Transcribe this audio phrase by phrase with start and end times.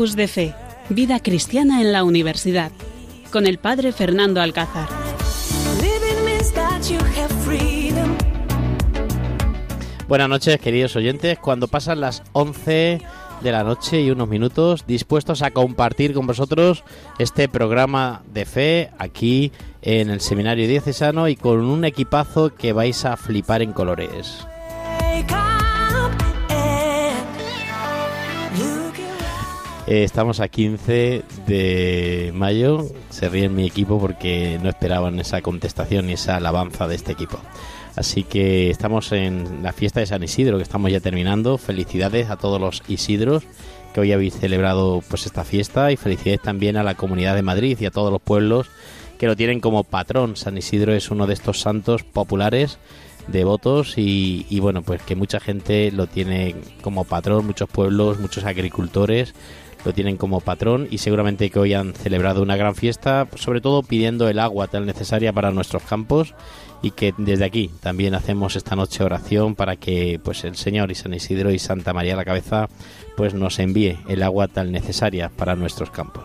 [0.00, 0.54] Campus de Fe,
[0.88, 2.72] Vida Cristiana en la Universidad,
[3.30, 4.88] con el Padre Fernando Alcázar.
[10.08, 11.38] Buenas noches, queridos oyentes.
[11.38, 13.02] Cuando pasan las 11
[13.42, 16.82] de la noche y unos minutos, dispuestos a compartir con vosotros
[17.18, 23.04] este programa de fe aquí en el Seminario Diocesano y con un equipazo que vais
[23.04, 24.46] a flipar en colores.
[29.90, 32.86] Eh, estamos a 15 de mayo.
[33.08, 37.40] Se ríe mi equipo porque no esperaban esa contestación y esa alabanza de este equipo.
[37.96, 41.58] Así que estamos en la fiesta de San Isidro, que estamos ya terminando.
[41.58, 43.42] Felicidades a todos los Isidros
[43.92, 47.76] que hoy habéis celebrado pues esta fiesta y felicidades también a la Comunidad de Madrid
[47.80, 48.68] y a todos los pueblos
[49.18, 50.36] que lo tienen como patrón.
[50.36, 52.78] San Isidro es uno de estos santos populares
[53.26, 58.44] devotos y, y bueno pues que mucha gente lo tiene como patrón, muchos pueblos, muchos
[58.44, 59.34] agricultores
[59.84, 63.82] lo tienen como patrón y seguramente que hoy han celebrado una gran fiesta, sobre todo
[63.82, 66.34] pidiendo el agua tan necesaria para nuestros campos
[66.82, 70.94] y que desde aquí también hacemos esta noche oración para que pues el Señor y
[70.94, 72.68] San Isidro y Santa María la Cabeza
[73.16, 76.24] pues nos envíe el agua tan necesaria para nuestros campos.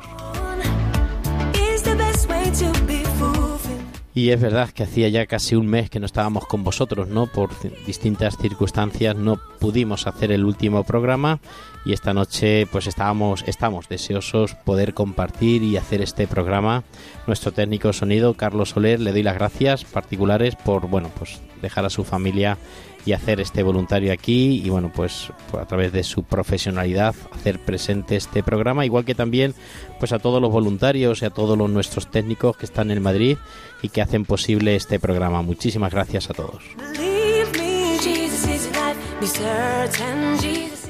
[4.15, 7.27] Y es verdad que hacía ya casi un mes que no estábamos con vosotros, ¿no?
[7.27, 7.49] Por
[7.85, 11.41] distintas circunstancias no pudimos hacer el último programa
[11.85, 16.85] y esta noche pues estábamos estamos deseosos poder compartir y hacer este programa.
[17.27, 21.89] Nuestro técnico sonido Carlos Soler le doy las gracias particulares por bueno, pues dejar a
[21.89, 22.57] su familia
[23.05, 28.15] y hacer este voluntario aquí y bueno, pues a través de su profesionalidad hacer presente
[28.15, 29.53] este programa, igual que también
[29.99, 33.37] pues a todos los voluntarios y a todos los nuestros técnicos que están en Madrid
[33.81, 35.41] y que hacen posible este programa.
[35.41, 36.63] Muchísimas gracias a todos.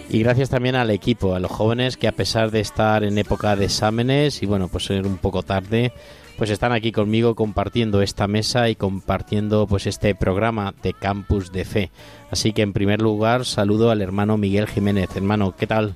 [0.10, 3.56] Y gracias también al equipo, a los jóvenes que a pesar de estar en época
[3.56, 5.92] de exámenes y bueno, pues ser un poco tarde,
[6.38, 11.66] pues están aquí conmigo compartiendo esta mesa y compartiendo pues este programa de Campus de
[11.66, 11.92] Fe.
[12.32, 15.10] Así que en primer lugar saludo al hermano Miguel Jiménez.
[15.16, 15.96] Hermano, ¿qué tal?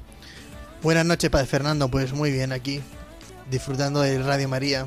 [0.82, 1.90] Buenas noches, Padre Fernando.
[1.90, 2.82] Pues muy bien aquí,
[3.52, 4.86] disfrutando de Radio María.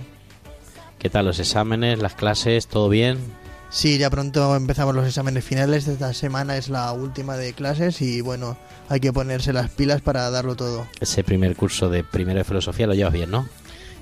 [0.98, 3.18] ¿Qué tal los exámenes, las clases, todo bien?
[3.68, 5.88] Sí, ya pronto empezamos los exámenes finales.
[5.88, 8.56] Esta semana es la última de clases y bueno,
[8.88, 10.86] hay que ponerse las pilas para darlo todo.
[11.00, 13.48] Ese primer curso de primero de filosofía lo llevas bien, ¿no?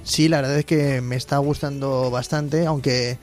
[0.03, 3.19] Sí, la verdad es que me está gustando bastante, aunque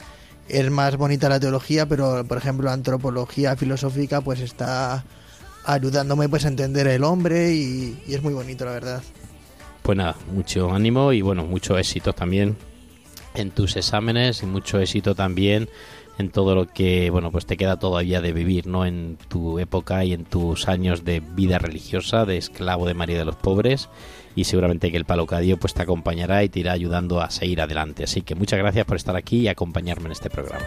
[0.47, 5.03] es más bonita la teología, pero por ejemplo la antropología filosófica pues está
[5.65, 9.03] ayudándome pues a entender el hombre y, y es muy bonito la verdad.
[9.83, 12.57] Pues nada, mucho ánimo y bueno, mucho éxito también
[13.35, 15.69] en tus exámenes y mucho éxito también
[16.17, 18.85] en todo lo que, bueno, pues te queda todavía de vivir, ¿no?
[18.85, 23.25] En tu época y en tus años de vida religiosa, de esclavo de María de
[23.25, 23.87] los Pobres,
[24.37, 28.03] y seguramente que el Palocadio pues te acompañará y te irá ayudando a seguir adelante.
[28.03, 30.63] Así que muchas gracias por estar aquí y acompañarme en este programa.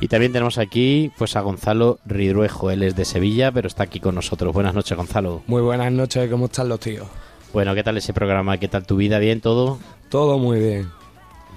[0.00, 3.98] Y también tenemos aquí pues a Gonzalo Ridruejo, él es de Sevilla, pero está aquí
[3.98, 4.52] con nosotros.
[4.52, 5.42] Buenas noches, Gonzalo.
[5.46, 7.08] Muy buenas noches, ¿cómo están los tíos?
[7.54, 8.58] Bueno, ¿qué tal ese programa?
[8.58, 9.18] ¿Qué tal tu vida?
[9.18, 9.78] ¿Bien todo?
[10.10, 10.98] Todo muy bien.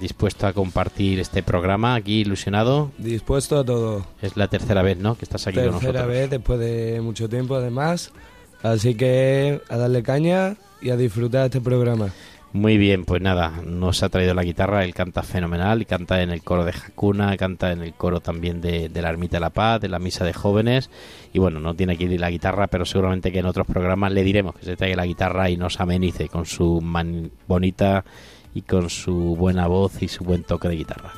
[0.02, 2.90] ¿Dispuesto a compartir este programa aquí, ilusionado?
[2.98, 4.04] Dispuesto a todo.
[4.20, 5.14] Es la tercera vez, ¿no?
[5.16, 6.08] Que estás aquí tercera con nosotros.
[6.08, 8.10] vez, después de mucho tiempo además.
[8.64, 12.08] Así que a darle caña y a disfrutar este programa.
[12.52, 16.30] Muy bien, pues nada, nos ha traído la guitarra, él canta fenomenal, y canta en
[16.30, 19.50] el coro de Jacuna, canta en el coro también de, de la Ermita de la
[19.50, 20.90] Paz, de la Misa de Jóvenes,
[21.32, 24.54] y bueno, no tiene aquí la guitarra, pero seguramente que en otros programas le diremos
[24.54, 28.04] que se traiga la guitarra y nos amenice con su man- bonita
[28.54, 31.12] y con su buena voz y su buen toque de guitarra.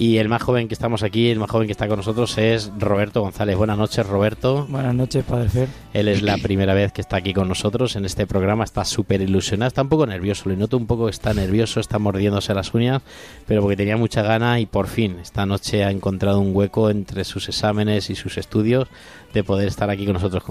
[0.00, 2.70] Y el más joven que estamos aquí, el más joven que está con nosotros es
[2.78, 3.56] Roberto González.
[3.56, 4.64] Buenas noches, Roberto.
[4.68, 5.68] Buenas noches, Padre Fer.
[5.92, 8.62] Él es la primera vez que está aquí con nosotros en este programa.
[8.62, 10.48] Está súper ilusionado, está un poco nervioso.
[10.48, 13.02] Le noto un poco que está nervioso, está mordiéndose las uñas,
[13.48, 17.24] pero porque tenía mucha gana y por fin esta noche ha encontrado un hueco entre
[17.24, 18.86] sus exámenes y sus estudios
[19.34, 20.44] de poder estar aquí con nosotros.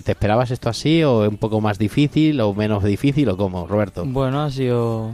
[0.00, 3.66] ¿Que te esperabas esto así o un poco más difícil o menos difícil o cómo,
[3.66, 4.02] Roberto?
[4.06, 5.10] Bueno, ha sido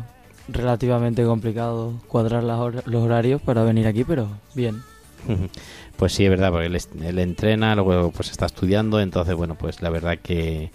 [0.46, 4.82] relativamente complicado cuadrar las hor- los horarios para venir aquí, pero bien.
[5.96, 9.80] Pues sí, es verdad, porque él, él entrena, luego pues está estudiando, entonces bueno, pues
[9.82, 10.70] la verdad que,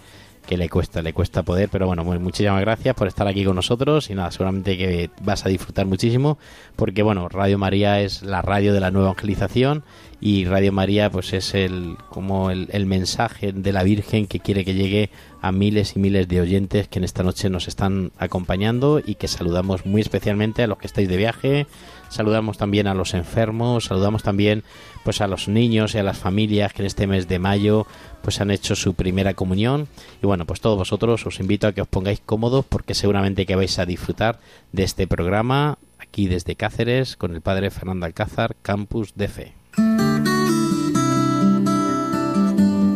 [0.46, 3.54] que le cuesta, le cuesta poder, pero bueno, muy, muchísimas gracias por estar aquí con
[3.54, 6.38] nosotros y nada, seguramente que vas a disfrutar muchísimo
[6.76, 9.84] porque bueno, Radio María es la radio de la nueva evangelización
[10.24, 14.72] y Radio María pues es el como el, mensaje de la Virgen que quiere que
[14.72, 15.10] llegue
[15.40, 19.26] a miles y miles de oyentes que en esta noche nos están acompañando y que
[19.26, 21.66] saludamos muy especialmente a los que estáis de viaje,
[22.08, 24.62] saludamos también a los enfermos, saludamos también
[25.02, 27.88] pues a los niños y a las familias que en este mes de mayo
[28.22, 29.88] pues han hecho su primera comunión
[30.22, 33.56] y bueno pues todos vosotros os invito a que os pongáis cómodos porque seguramente que
[33.56, 34.38] vais a disfrutar
[34.70, 40.11] de este programa aquí desde Cáceres con el padre Fernando Alcázar Campus de Fe.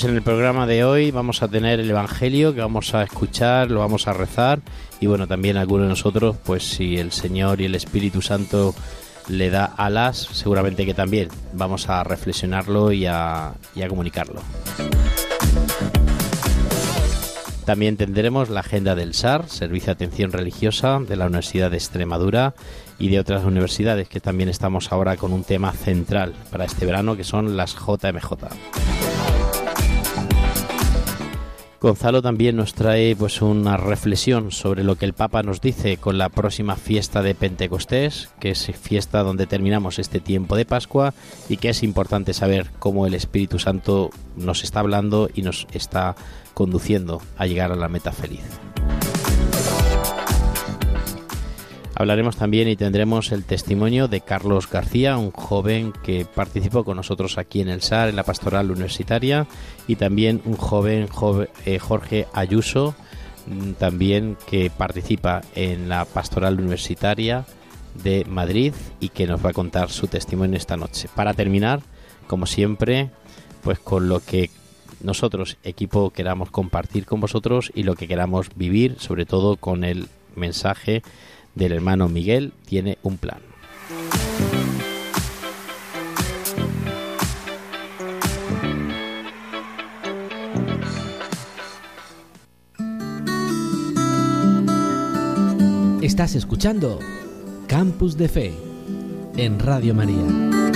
[0.00, 3.70] Pues en el programa de hoy vamos a tener el Evangelio que vamos a escuchar,
[3.70, 4.62] lo vamos a rezar
[4.98, 8.74] y bueno, también algunos de nosotros, pues si el Señor y el Espíritu Santo
[9.28, 14.40] le da alas, seguramente que también vamos a reflexionarlo y a, y a comunicarlo.
[17.66, 22.54] También tendremos la agenda del SAR, Servicio de Atención Religiosa de la Universidad de Extremadura
[22.98, 27.18] y de otras universidades que también estamos ahora con un tema central para este verano
[27.18, 29.09] que son las JMJ.
[31.80, 36.18] Gonzalo también nos trae pues una reflexión sobre lo que el Papa nos dice con
[36.18, 41.14] la próxima fiesta de Pentecostés, que es fiesta donde terminamos este tiempo de Pascua
[41.48, 46.16] y que es importante saber cómo el Espíritu Santo nos está hablando y nos está
[46.52, 48.42] conduciendo a llegar a la meta feliz.
[52.00, 57.36] Hablaremos también y tendremos el testimonio de Carlos García, un joven que participó con nosotros
[57.36, 59.46] aquí en el SAR, en la pastoral universitaria,
[59.86, 61.10] y también un joven,
[61.66, 62.94] eh, Jorge Ayuso,
[63.46, 67.44] mm, también que participa en la pastoral universitaria
[68.02, 71.06] de Madrid y que nos va a contar su testimonio esta noche.
[71.14, 71.82] Para terminar,
[72.26, 73.10] como siempre,
[73.62, 74.48] pues con lo que
[75.02, 80.08] nosotros, equipo, queramos compartir con vosotros y lo que queramos vivir, sobre todo con el
[80.34, 81.02] mensaje
[81.54, 83.40] del hermano Miguel tiene un plan.
[96.02, 96.98] Estás escuchando
[97.66, 98.52] Campus de Fe
[99.36, 100.69] en Radio María.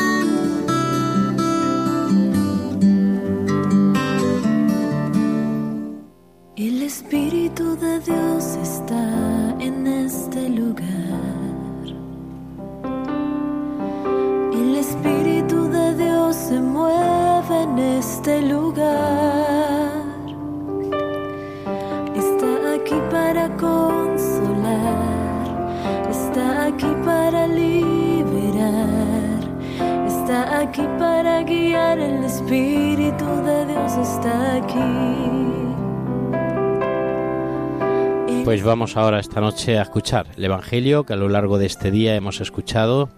[38.74, 42.16] Vamos ahora esta noche a escuchar el Evangelio que a lo largo de este día
[42.16, 43.08] hemos escuchado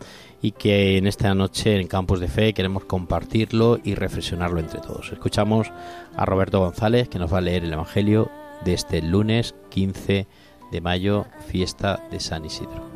[0.43, 5.11] y que en esta noche en Campus de Fe queremos compartirlo y reflexionarlo entre todos.
[5.13, 5.73] Escuchamos
[6.15, 8.31] a Roberto González que nos va a leer el Evangelio
[8.67, 10.27] de este lunes 15
[10.73, 12.91] de mayo, fiesta de San Isidro.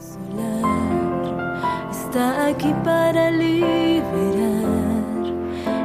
[1.90, 4.02] Está aquí para liberar,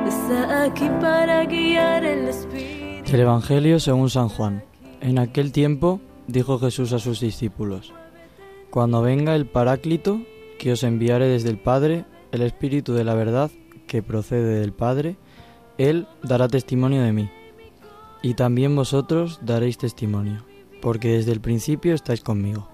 [0.10, 3.13] está aquí para guiar el espíritu.
[3.13, 4.62] El Evangelio según San Juan.
[5.00, 7.94] En aquel tiempo dijo Jesús a sus discípulos,
[8.70, 10.22] Cuando venga el Paráclito,
[10.60, 13.51] que os enviare desde el Padre, el Espíritu de la verdad,
[13.88, 15.17] que procede del Padre,
[15.77, 17.29] Él dará testimonio de mí.
[18.22, 20.44] Y también vosotros daréis testimonio,
[20.82, 22.67] porque desde el principio estáis conmigo.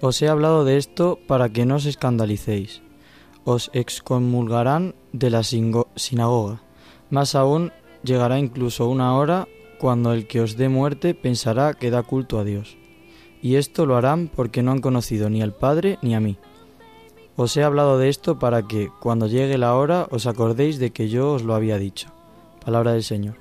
[0.00, 2.80] Os he hablado de esto para que no os escandalicéis.
[3.44, 6.62] Os excomulgarán de la sinagoga.
[7.10, 7.72] Más aún,
[8.02, 9.46] llegará incluso una hora
[9.80, 12.76] cuando el que os dé muerte pensará que da culto a Dios.
[13.40, 16.36] Y esto lo harán porque no han conocido ni al Padre ni a mí.
[17.36, 21.08] Os he hablado de esto para que, cuando llegue la hora, os acordéis de que
[21.08, 22.08] yo os lo había dicho.
[22.62, 23.36] Palabra del Señor.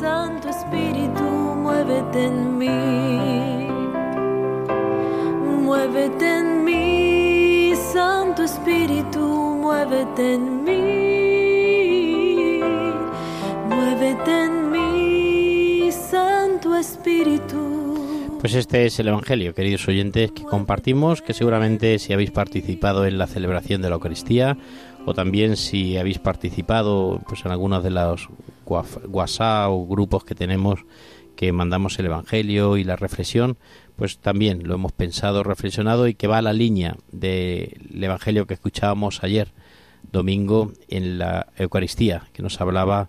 [0.00, 2.68] Santo Espíritu, muévete en mí.
[5.62, 11.01] Muévete en mí, Santo Espíritu, muévete en mí.
[18.40, 23.16] Pues este es el Evangelio, queridos oyentes, que compartimos, que seguramente si habéis participado en
[23.16, 24.56] la celebración de la Eucaristía
[25.06, 28.28] o también si habéis participado pues en algunos de los
[28.66, 30.80] WhatsApp o grupos que tenemos
[31.36, 33.56] que mandamos el Evangelio y la reflexión,
[33.96, 38.54] pues también lo hemos pensado, reflexionado y que va a la línea del Evangelio que
[38.54, 39.52] escuchábamos ayer
[40.10, 43.08] domingo en la Eucaristía, que nos hablaba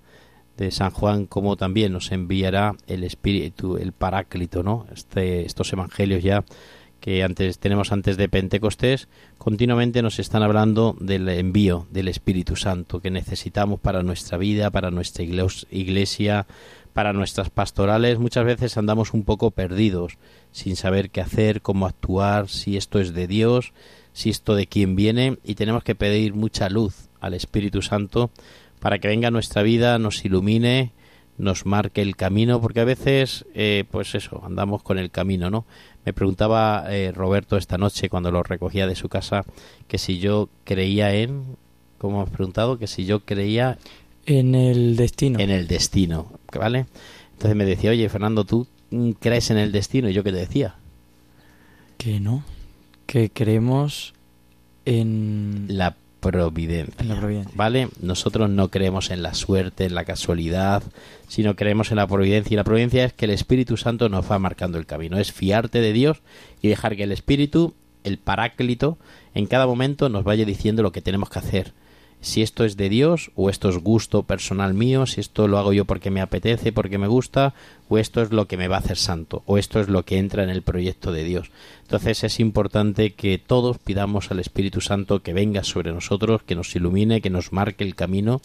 [0.58, 4.86] de San Juan como también nos enviará el Espíritu, el Paráclito, ¿no?
[4.94, 6.44] Este, estos evangelios ya
[7.04, 13.02] que antes tenemos antes de Pentecostés, continuamente nos están hablando del envío del Espíritu Santo
[13.02, 16.48] que necesitamos para nuestra vida, para nuestra iglesia,
[16.94, 18.20] para nuestras pastorales.
[18.20, 20.18] Muchas veces andamos un poco perdidos,
[20.54, 23.74] sin saber qué hacer, cómo actuar, si esto es de Dios,
[24.14, 28.32] si esto de quién viene, y tenemos que pedir mucha luz al Espíritu Santo
[28.84, 30.92] para que venga a nuestra vida, nos ilumine,
[31.38, 35.64] nos marque el camino, porque a veces, eh, pues eso, andamos con el camino, ¿no?
[36.04, 39.46] Me preguntaba eh, Roberto esta noche cuando lo recogía de su casa
[39.88, 41.56] que si yo creía en,
[41.98, 42.78] ¿cómo has preguntado?
[42.78, 43.78] Que si yo creía
[44.26, 45.40] en el destino.
[45.40, 46.88] En el destino, ¿vale?
[47.32, 48.68] Entonces me decía, oye, Fernando, ¿tú
[49.22, 50.10] crees en el destino?
[50.10, 50.76] ¿Y yo qué te decía?
[51.98, 52.44] Que no,
[53.06, 54.14] que creemos
[54.84, 57.16] en la providencia,
[57.54, 57.90] ¿Vale?
[58.02, 60.82] Nosotros no creemos en la suerte, en la casualidad,
[61.28, 62.56] sino creemos en la providencia.
[62.56, 65.18] Y la providencia es que el Espíritu Santo nos va marcando el camino.
[65.18, 66.22] Es fiarte de Dios
[66.62, 68.98] y dejar que el Espíritu, el Paráclito,
[69.36, 71.74] en cada momento nos vaya diciendo lo que tenemos que hacer
[72.24, 75.74] si esto es de Dios o esto es gusto personal mío, si esto lo hago
[75.74, 77.54] yo porque me apetece, porque me gusta,
[77.90, 80.18] o esto es lo que me va a hacer santo, o esto es lo que
[80.18, 81.52] entra en el proyecto de Dios.
[81.82, 86.74] Entonces es importante que todos pidamos al Espíritu Santo que venga sobre nosotros, que nos
[86.76, 88.42] ilumine, que nos marque el camino,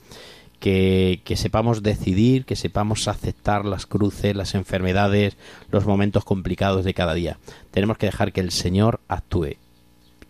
[0.59, 5.37] que, que sepamos decidir, que sepamos aceptar las cruces, las enfermedades,
[5.71, 7.39] los momentos complicados de cada día.
[7.71, 9.57] Tenemos que dejar que el Señor actúe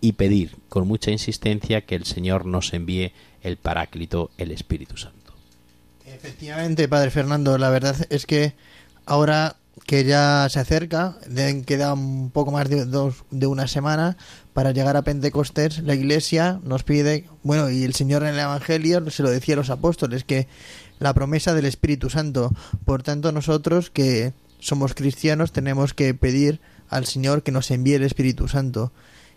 [0.00, 5.18] y pedir con mucha insistencia que el Señor nos envíe el Paráclito, el Espíritu Santo.
[6.06, 8.54] Efectivamente, Padre Fernando, la verdad es que
[9.06, 11.16] ahora que ya se acerca,
[11.64, 14.16] queda un poco más de, dos, de una semana
[14.52, 19.08] para llegar a Pentecostés, la Iglesia nos pide, bueno, y el Señor en el Evangelio
[19.10, 20.48] se lo decía a los apóstoles, que
[20.98, 22.52] la promesa del Espíritu Santo.
[22.84, 28.02] Por tanto, nosotros que somos cristianos tenemos que pedir al Señor que nos envíe el
[28.02, 28.92] Espíritu Santo.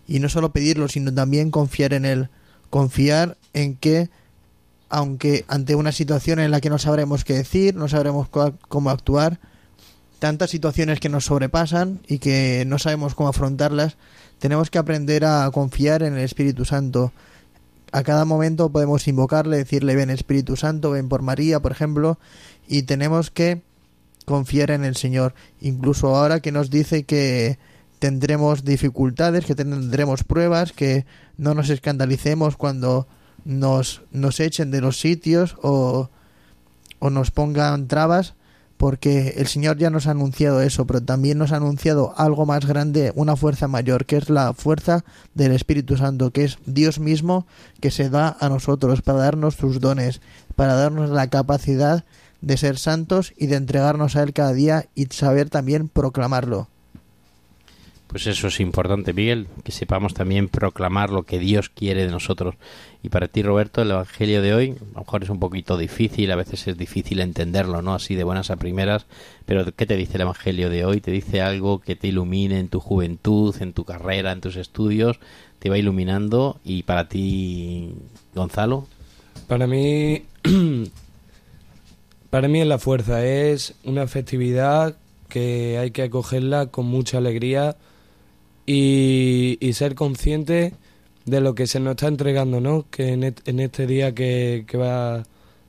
[0.08, 2.30] Y no solo pedirlo, sino también confiar en Él
[2.72, 4.10] confiar en que
[4.90, 9.40] aunque ante una situación en la que no sabremos qué decir, no sabremos cómo actuar,
[10.20, 13.96] tantas situaciones que nos sobrepasan y que no sabemos cómo afrontarlas,
[14.40, 17.14] tenemos que aprender a confiar en el Espíritu Santo.
[17.94, 22.20] A cada momento podemos invocarle, decirle ven Espíritu Santo, ven por María, por ejemplo,
[22.68, 23.62] y tenemos que
[24.26, 25.36] confiar en el Señor.
[25.62, 27.60] Incluso ahora que nos dice que
[28.02, 31.06] tendremos dificultades, que tendremos pruebas, que
[31.38, 33.08] no nos escandalicemos cuando
[33.46, 36.10] nos, nos echen de los sitios o,
[36.98, 38.34] o nos pongan trabas,
[38.78, 42.66] porque el Señor ya nos ha anunciado eso, pero también nos ha anunciado algo más
[42.66, 45.06] grande, una fuerza mayor, que es la fuerza
[45.36, 47.46] del Espíritu Santo, que es Dios mismo
[47.82, 50.22] que se da a nosotros para darnos sus dones,
[50.56, 52.04] para darnos la capacidad
[52.42, 56.68] de ser santos y de entregarnos a Él cada día y saber también proclamarlo.
[58.12, 62.56] Pues eso es importante, Miguel, que sepamos también proclamar lo que Dios quiere de nosotros.
[63.02, 66.30] Y para ti, Roberto, el Evangelio de hoy, a lo mejor es un poquito difícil,
[66.30, 67.94] a veces es difícil entenderlo, ¿no?
[67.94, 69.06] Así de buenas a primeras,
[69.46, 71.00] pero ¿qué te dice el Evangelio de hoy?
[71.00, 75.18] ¿Te dice algo que te ilumine en tu juventud, en tu carrera, en tus estudios?
[75.60, 76.60] ¿Te va iluminando?
[76.66, 77.96] Y para ti,
[78.36, 78.88] Gonzalo.
[79.48, 80.24] Para mí,
[82.30, 84.98] para mí es la fuerza, es una festividad
[85.30, 87.78] que hay que acogerla con mucha alegría
[88.66, 90.74] y, ser consciente
[91.26, 92.86] de lo que se nos está entregando, ¿no?
[92.90, 95.24] Que en, este día que, va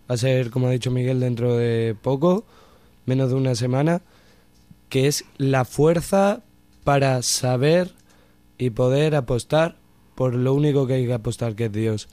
[0.09, 2.45] a ser, como ha dicho Miguel, dentro de poco,
[3.07, 4.03] menos de una semana,
[4.89, 6.43] que es la fuerza
[6.85, 7.93] para saber
[8.59, 9.77] y poder apostar
[10.15, 12.09] por lo único que hay que apostar, que es Dios.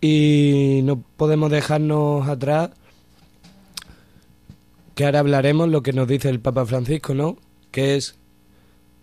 [0.00, 2.70] Y no podemos dejarnos atrás,
[4.94, 7.36] que ahora hablaremos lo que nos dice el Papa Francisco, ¿no?
[7.70, 8.17] Que es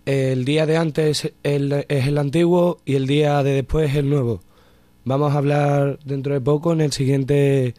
[0.06, 4.42] el día de antes es el antiguo y el día de después es el nuevo.
[5.04, 7.74] Vamos a hablar dentro de poco en el siguiente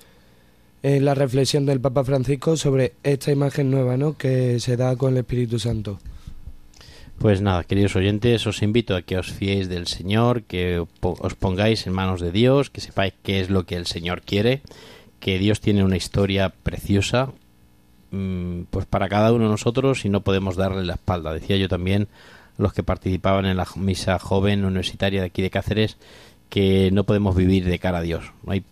[0.82, 4.16] en la reflexión del Papa Francisco sobre esta imagen nueva, ¿no?
[4.16, 5.98] que se da con el Espíritu Santo.
[7.18, 11.86] Pues nada, queridos oyentes, os invito a que os fiéis del Señor, que os pongáis
[11.86, 14.60] en manos de Dios, que sepáis qué es lo que el Señor quiere,
[15.18, 17.32] que Dios tiene una historia preciosa,
[18.70, 21.32] pues para cada uno de nosotros y no podemos darle la espalda.
[21.32, 22.08] Decía yo también
[22.58, 25.96] los que participaban en la misa joven universitaria de aquí de Cáceres
[26.48, 28.32] que no podemos vivir de cara a Dios.
[28.44, 28.64] No hay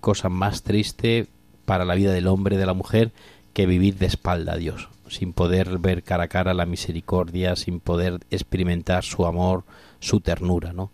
[0.00, 1.26] cosa más triste
[1.64, 3.12] para la vida del hombre, de la mujer,
[3.52, 7.80] que vivir de espalda a Dios, sin poder ver cara a cara la misericordia, sin
[7.80, 9.64] poder experimentar su amor,
[10.00, 10.90] su ternura, ¿no?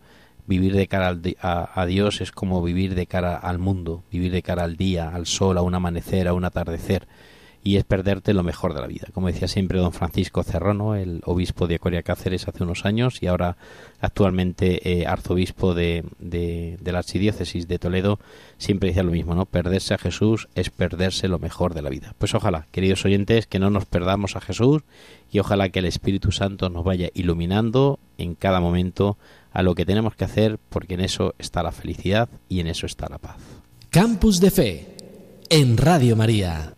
[0.47, 4.43] Vivir de cara a, a Dios es como vivir de cara al mundo, vivir de
[4.43, 7.09] cara al día, al sol, a un amanecer, a un atardecer,
[7.67, 9.09] y es perderte lo mejor de la vida.
[9.13, 13.27] Como decía siempre don Francisco Cerrono, el obispo de Coria Cáceres hace unos años y
[13.27, 13.57] ahora
[14.01, 18.21] actualmente eh, arzobispo de, la archidiócesis de Toledo,
[18.57, 19.47] siempre decía lo mismo, ¿no?
[19.47, 22.15] Perderse a Jesús es perderse lo mejor de la vida.
[22.19, 24.83] Pues ojalá, queridos oyentes, que no nos perdamos a Jesús
[25.33, 29.19] y ojalá que el Espíritu Santo nos vaya iluminando en cada momento
[29.53, 32.87] a lo que tenemos que hacer, porque en eso está la felicidad y en eso
[32.87, 33.39] está la paz.
[33.91, 34.97] Campus de Fe
[35.51, 36.77] en Radio María.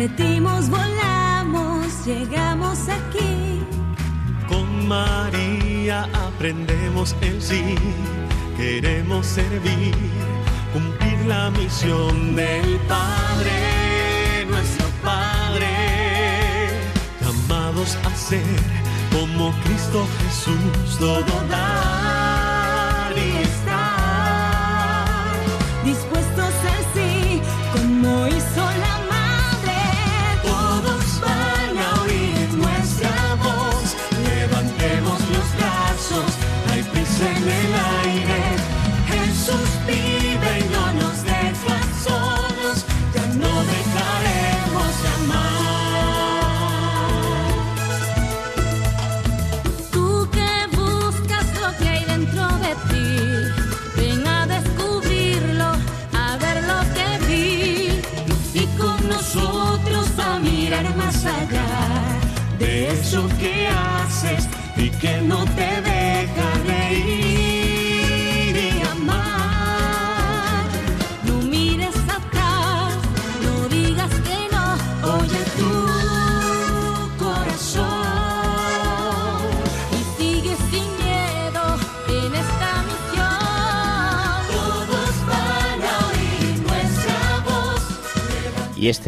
[0.00, 3.60] Partimos, volamos, llegamos aquí.
[4.48, 7.74] Con María aprendemos el sí,
[8.56, 9.94] queremos servir,
[10.72, 15.68] cumplir la misión del Padre, nuestro Padre,
[17.20, 18.60] llamados a ser
[19.12, 22.09] como Cristo Jesús, todo dar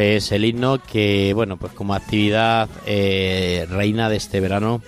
[0.02, 4.82] es el himno que, bueno, pues como actividad eh, reina de este verano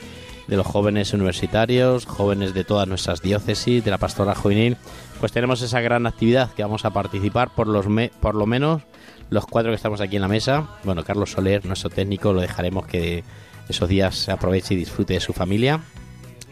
[0.49, 4.77] de los jóvenes universitarios, jóvenes de todas nuestras diócesis, de la pastoral juvenil,
[5.21, 8.83] pues tenemos esa gran actividad que vamos a participar por los me- por lo menos
[9.31, 10.69] los cuatro que estamos aquí en la mesa.
[10.85, 13.25] Bueno, Carlos Soler, nuestro técnico, lo dejaremos que
[13.69, 15.81] esos días se aproveche y disfrute de su familia.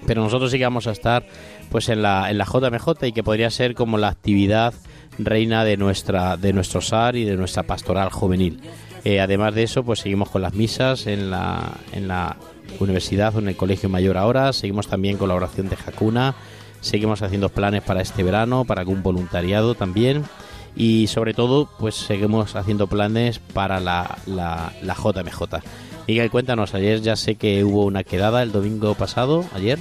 [0.06, 1.24] Pero nosotros sí que vamos a estar
[1.70, 4.72] pues en la, en la JMJ y que podría ser como la actividad
[5.18, 8.60] reina de nuestra de nuestro SAR y de nuestra pastoral juvenil.
[9.04, 12.36] Eh, además de eso, pues seguimos con las misas en la, en la
[12.78, 14.52] universidad o en el colegio mayor ahora.
[14.52, 16.34] Seguimos también con la oración de Jacuna.
[16.80, 20.24] Seguimos haciendo planes para este verano, para algún voluntariado también.
[20.76, 25.62] Y sobre todo, pues seguimos haciendo planes para la, la, la JMJ.
[26.06, 29.78] Miguel, cuéntanos, ayer ya sé que hubo una quedada el domingo pasado, ayer.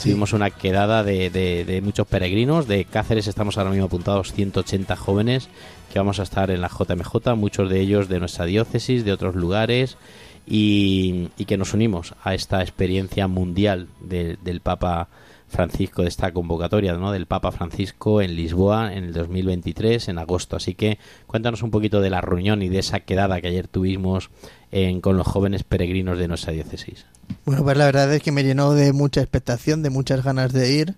[0.00, 2.66] Tuvimos una quedada de, de- de muchos peregrinos.
[2.66, 5.48] De Cáceres estamos ahora mismo apuntados 180 jóvenes
[5.92, 9.34] que vamos a estar en la JMJ, muchos de ellos de nuestra diócesis, de otros
[9.34, 9.98] lugares,
[10.46, 15.08] y, y que nos unimos a esta experiencia mundial de- del Papa
[15.52, 17.12] Francisco, de esta convocatoria ¿no?
[17.12, 20.56] del Papa Francisco en Lisboa en el 2023, en agosto.
[20.56, 24.30] Así que cuéntanos un poquito de la reunión y de esa quedada que ayer tuvimos
[24.72, 27.06] en- con los jóvenes peregrinos de nuestra diócesis.
[27.44, 30.72] Bueno, pues la verdad es que me llenó de mucha expectación, de muchas ganas de
[30.72, 30.94] ir.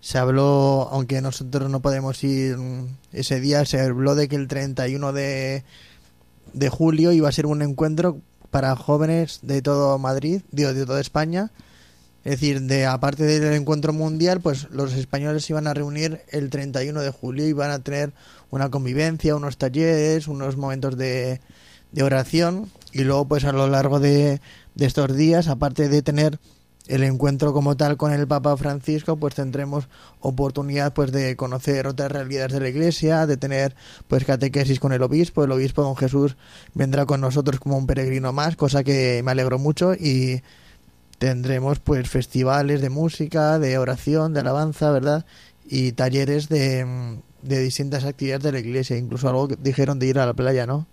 [0.00, 4.48] Se habló, aunque nosotros no podemos ir mm, ese día, se habló de que el
[4.48, 5.62] 31 de,
[6.52, 8.18] de julio iba a ser un encuentro
[8.50, 11.50] para jóvenes de todo Madrid, digo, de toda España.
[12.24, 16.50] Es decir, de aparte del encuentro mundial, pues los españoles se iban a reunir el
[16.50, 18.12] 31 de julio y van a tener
[18.50, 21.40] una convivencia, unos talleres, unos momentos de,
[21.92, 22.70] de oración.
[22.92, 24.40] Y luego pues a lo largo de,
[24.78, 26.38] estos días, aparte de tener
[26.88, 29.88] el encuentro como tal con el Papa Francisco, pues tendremos
[30.20, 33.76] oportunidad pues de conocer otras realidades de la Iglesia, de tener
[34.08, 36.36] pues catequesis con el obispo, el obispo don Jesús
[36.74, 40.42] vendrá con nosotros como un peregrino más, cosa que me alegro mucho y
[41.22, 45.24] tendremos pues festivales de música, de oración, de alabanza, ¿verdad?
[45.64, 46.84] Y talleres de,
[47.42, 50.66] de distintas actividades de la iglesia, incluso algo que dijeron de ir a la playa,
[50.66, 50.88] ¿no?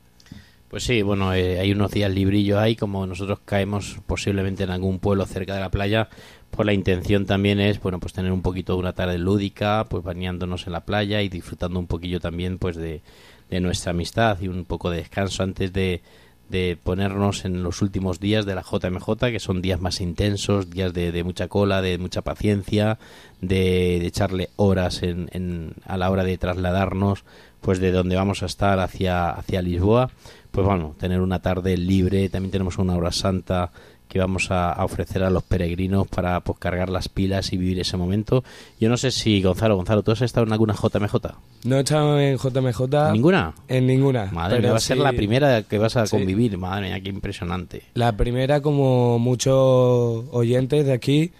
[0.69, 4.99] Pues sí, bueno, eh, hay unos días librillos ahí, como nosotros caemos posiblemente en algún
[4.99, 6.09] pueblo cerca de la playa,
[6.51, 10.03] pues la intención también es, bueno, pues tener un poquito de una tarde lúdica, pues
[10.03, 13.01] bañándonos en la playa y disfrutando un poquillo también, pues de,
[13.49, 16.03] de nuestra amistad y un poco de descanso antes de,
[16.49, 20.93] de ponernos en los últimos días de la JMJ, que son días más intensos, días
[20.93, 22.97] de, de mucha cola, de mucha paciencia,
[23.39, 27.23] de, de echarle horas en, en- a la hora de trasladarnos,
[27.61, 30.09] pues de donde vamos a estar hacia, hacia Lisboa,
[30.51, 33.71] pues bueno, tener una tarde libre, también tenemos una hora santa
[34.09, 37.79] que vamos a, a ofrecer a los peregrinos para pues, cargar las pilas y vivir
[37.79, 38.43] ese momento.
[38.79, 41.15] Yo no sé si Gonzalo, Gonzalo, ¿tú has estado en alguna JMJ?
[41.63, 43.11] No he estado en JMJ.
[43.13, 43.53] ¿Ninguna?
[43.67, 44.25] En ninguna.
[44.33, 46.17] Madre mía, va a ser la primera que vas a Sí.
[46.17, 46.57] convivir.
[46.57, 47.83] Madre mía, qué impresionante.
[47.93, 51.31] La primera, como muchos oyentes de aquí,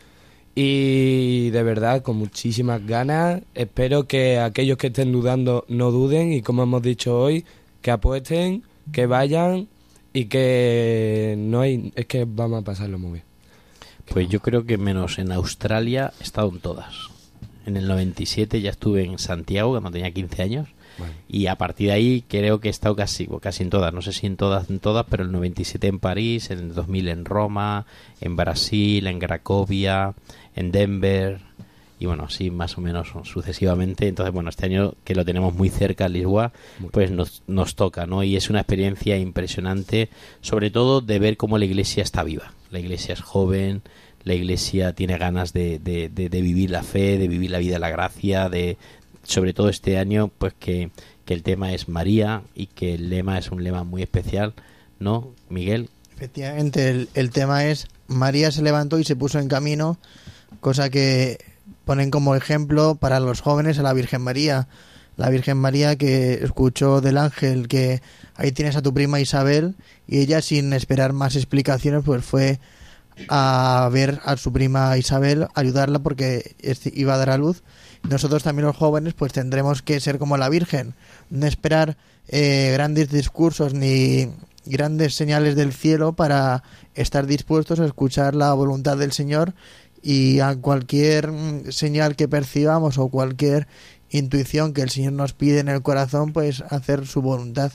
[0.56, 3.42] y de verdad, con muchísimas ganas.
[3.56, 7.46] Espero que aquellos que estén dudando no duden y, como hemos dicho hoy,
[7.82, 9.68] que apuesten, que vayan
[10.14, 11.92] y que no hay.
[11.96, 13.26] Es que vamos a pasarlo muy bien.
[14.10, 17.10] Pues yo creo que menos en Australia he estado en todas.
[17.66, 20.68] En el 97 ya estuve en Santiago cuando tenía 15 años.
[21.30, 24.02] Y a partir de ahí creo que he estado casi, bueno, casi en todas, no
[24.02, 27.24] sé si en todas, en todas, pero el 97 en París, en el 2000 en
[27.24, 27.86] Roma,
[28.20, 30.14] en Brasil, en Cracovia,
[30.56, 31.40] en Denver
[32.00, 34.08] y bueno, así más o menos sucesivamente.
[34.08, 36.54] Entonces, bueno, este año que lo tenemos muy cerca en Lisboa,
[36.92, 38.24] pues nos, nos toca, ¿no?
[38.24, 40.10] Y es una experiencia impresionante,
[40.42, 42.54] sobre todo de ver cómo la iglesia está viva.
[42.72, 43.82] La iglesia es joven,
[44.24, 47.74] la iglesia tiene ganas de, de, de- de vivir la fe, de vivir la vida
[47.74, 48.78] de la gracia, de
[49.24, 50.92] sobre todo este año, pues que,
[51.26, 54.54] que el tema es María y que el lema es un lema muy especial,
[55.00, 55.90] ¿no, Miguel?
[56.16, 59.98] Efectivamente, el, el tema es María se levantó y se puso en camino,
[60.60, 61.38] cosa que
[61.86, 64.68] ponen como ejemplo para los jóvenes a la Virgen María.
[65.18, 68.02] La Virgen María que escuchó del ángel que
[68.36, 69.76] ahí tienes a tu prima Isabel
[70.08, 72.60] y ella sin esperar más explicaciones pues fue
[73.28, 76.56] a ver a su prima Isabel, ayudarla porque
[76.94, 77.64] iba a dar a luz.
[78.10, 80.94] Nosotros también los jóvenes pues tendremos que ser como la Virgen,
[81.30, 81.98] no esperar
[82.30, 84.30] eh, grandes discursos ni
[84.66, 89.54] grandes señales del cielo para estar dispuestos a escuchar la voluntad del Señor
[90.02, 93.68] y a cualquier mm, señal que percibamos o cualquier
[94.10, 97.74] intuición que el Señor nos pide en el corazón, pues hacer su voluntad.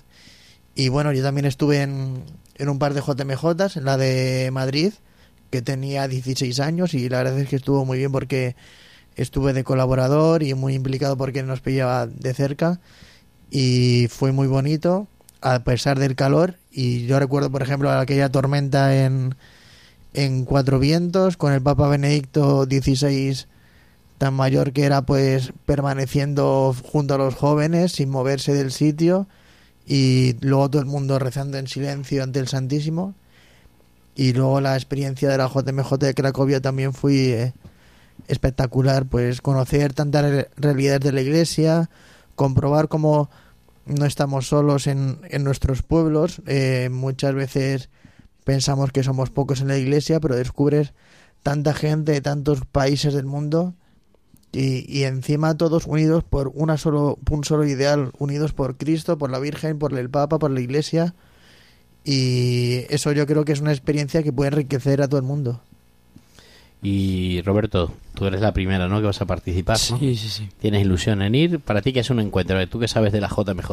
[0.74, 2.24] Y bueno, yo también estuve en,
[2.56, 4.92] en un par de JMJs, en la de Madrid,
[5.50, 8.56] que tenía 16 años y la verdad es que estuvo muy bien porque
[9.14, 12.80] estuve de colaborador y muy implicado porque nos pillaba de cerca
[13.50, 15.06] y fue muy bonito
[15.40, 19.36] a pesar del calor y yo recuerdo por ejemplo aquella tormenta en,
[20.14, 23.46] en Cuatro Vientos con el Papa Benedicto XVI
[24.18, 29.26] tan mayor que era pues permaneciendo junto a los jóvenes sin moverse del sitio
[29.86, 33.14] y luego todo el mundo rezando en silencio ante el Santísimo.
[34.16, 37.52] Y luego la experiencia de la JMJ de Cracovia también fue eh,
[38.28, 41.90] espectacular pues conocer tantas re- realidades de la iglesia
[42.36, 43.28] comprobar cómo
[43.86, 47.90] no estamos solos en, en nuestros pueblos eh, muchas veces
[48.44, 50.92] pensamos que somos pocos en la iglesia pero descubres
[51.42, 53.74] tanta gente de tantos países del mundo
[54.54, 59.30] y, y encima todos unidos por una solo, un solo ideal, unidos por Cristo, por
[59.30, 61.14] la Virgen, por el Papa, por la Iglesia.
[62.04, 65.60] Y eso yo creo que es una experiencia que puede enriquecer a todo el mundo.
[66.82, 69.00] Y Roberto, tú eres la primera, ¿no?
[69.00, 69.98] Que vas a participar, ¿no?
[69.98, 70.48] Sí, sí, sí.
[70.60, 71.60] ¿Tienes ilusión en ir?
[71.60, 72.64] ¿Para ti qué es un encuentro?
[72.68, 73.70] ¿Tú qué sabes de la JMJ?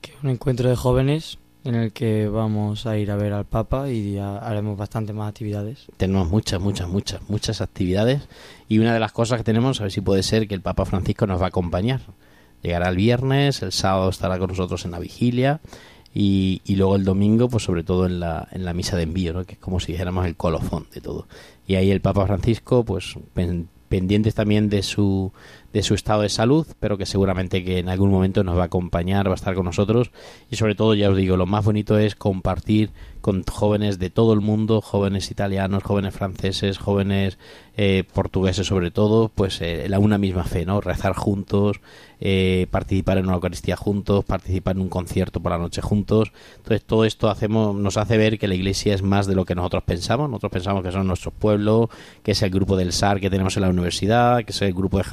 [0.00, 3.90] Que un encuentro de jóvenes en el que vamos a ir a ver al Papa
[3.90, 5.86] y haremos bastante más actividades.
[5.96, 8.28] Tenemos muchas, muchas, muchas, muchas actividades
[8.68, 10.84] y una de las cosas que tenemos, a ver si puede ser que el Papa
[10.84, 12.00] Francisco nos va a acompañar.
[12.62, 15.60] Llegará el viernes, el sábado estará con nosotros en la vigilia
[16.14, 19.44] y, y luego el domingo, pues sobre todo en la, en la misa de envío,
[19.44, 21.28] que es como si dijéramos el colofón de todo.
[21.66, 25.32] Y ahí el Papa Francisco, pues pen- pendientes también de su,
[25.76, 28.64] de su estado de salud, pero que seguramente que en algún momento nos va a
[28.64, 30.10] acompañar, va a estar con nosotros
[30.50, 34.32] y sobre todo, ya os digo, lo más bonito es compartir con jóvenes de todo
[34.32, 37.38] el mundo, jóvenes italianos, jóvenes franceses, jóvenes
[37.76, 40.80] eh, portugueses sobre todo, pues eh, la una misma fe, ¿no?
[40.80, 41.80] Rezar juntos,
[42.20, 46.32] eh, participar en una Eucaristía juntos, participar en un concierto por la noche juntos.
[46.56, 49.54] Entonces todo esto hacemos, nos hace ver que la Iglesia es más de lo que
[49.54, 50.30] nosotros pensamos.
[50.30, 51.90] Nosotros pensamos que son nuestros pueblos,
[52.22, 54.98] que es el grupo del SAR que tenemos en la universidad, que es el grupo
[54.98, 55.04] de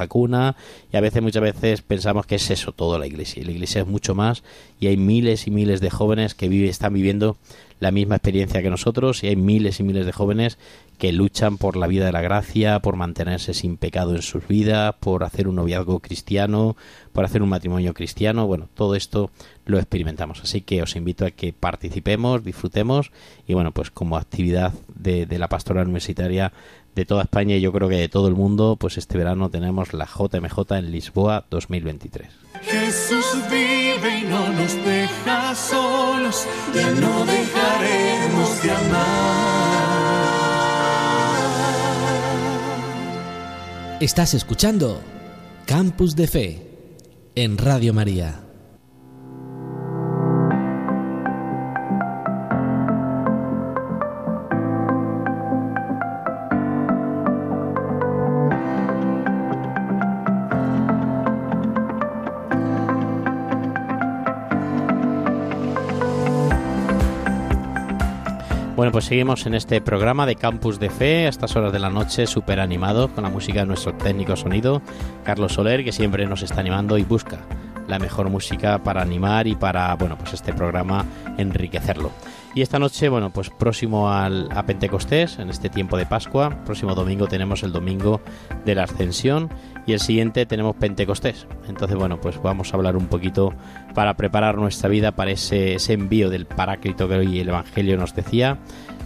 [0.91, 3.41] Y a veces, muchas veces pensamos que es eso todo la Iglesia.
[3.41, 4.43] Y la Iglesia es mucho más
[4.79, 7.37] y hay miles y miles de jóvenes que vive, están viviendo
[7.79, 10.57] la misma experiencia que nosotros y hay miles y miles de jóvenes
[10.97, 14.95] que luchan por la vida de la gracia, por mantenerse sin pecado en sus vidas,
[15.01, 16.77] por hacer un noviazgo cristiano,
[17.11, 18.47] por hacer un matrimonio cristiano.
[18.47, 19.31] Bueno, todo esto
[19.65, 20.41] lo experimentamos.
[20.41, 23.11] Así que os invito a que participemos, disfrutemos
[23.47, 26.53] y bueno, pues como actividad de, de la pastoral universitaria
[26.95, 29.93] de toda España y yo creo que de todo el mundo, pues este verano tenemos
[29.93, 32.27] la JMJ en Lisboa 2023.
[32.61, 40.03] Jesús vive y no nos deja solos, ya no dejaremos de amar.
[43.99, 45.01] Estás escuchando
[45.65, 46.67] Campus de Fe
[47.35, 48.42] en Radio María.
[68.83, 71.89] Bueno, pues seguimos en este programa de Campus de Fe a estas horas de la
[71.89, 74.81] noche, súper animado con la música de nuestro técnico sonido,
[75.23, 77.39] Carlos Soler, que siempre nos está animando y busca
[77.87, 81.05] la mejor música para animar y para, bueno, pues este programa
[81.37, 82.11] enriquecerlo.
[82.55, 86.93] Y esta noche, bueno, pues próximo al, a Pentecostés, en este tiempo de Pascua, próximo
[86.93, 88.21] domingo tenemos el domingo
[88.63, 89.49] de la Ascensión
[89.87, 91.47] y el siguiente tenemos Pentecostés.
[91.67, 93.55] Entonces, bueno, pues vamos a hablar un poquito
[93.95, 98.59] para preparar nuestra vida para ese, envío del Paráclito que hoy el Evangelio nos decía,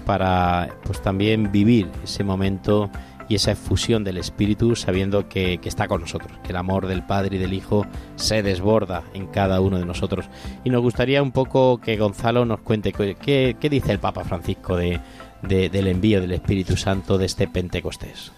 [0.06, 2.90] para pues también vivir ese momento
[3.30, 7.04] y esa efusión del Espíritu sabiendo que, que, está con nosotros, que el amor del
[7.04, 7.86] Padre y del Hijo
[8.16, 10.26] se desborda en cada uno de nosotros.
[10.64, 14.76] Y nos gustaría un poco que Gonzalo nos cuente qué, qué dice el Papa Francisco
[14.78, 15.00] de,
[15.42, 18.32] de, del envío del Espíritu Santo de este Pentecostés.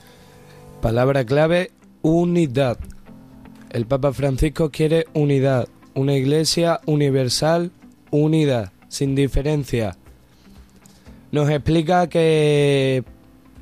[0.82, 1.71] Palabra clave,
[2.02, 2.78] unidad.
[3.71, 7.71] El Papa Francisco quiere unidad, una iglesia universal,
[8.12, 9.97] unida, sin diferencia.
[11.32, 13.04] Nos explica que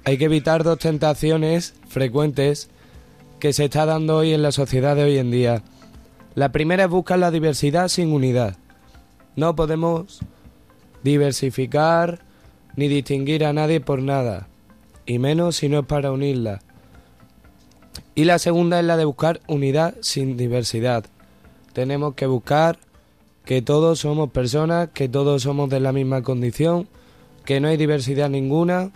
[0.08, 2.70] hay que evitar dos tentaciones frecuentes
[3.42, 5.64] que se está dando hoy en la sociedad de hoy en día.
[6.34, 8.56] La primera es buscar la diversidad sin unidad.
[9.36, 10.22] No podemos
[11.04, 12.20] diversificar
[12.78, 14.48] ni distinguir a nadie por nada,
[15.06, 16.62] y menos si no es para unirla.
[18.16, 21.04] Y la segunda es la de buscar unidad sin diversidad.
[21.74, 22.80] Tenemos que buscar
[23.44, 26.88] que todos somos personas, que todos somos de la misma condición,
[27.44, 28.94] que no hay diversidad ninguna,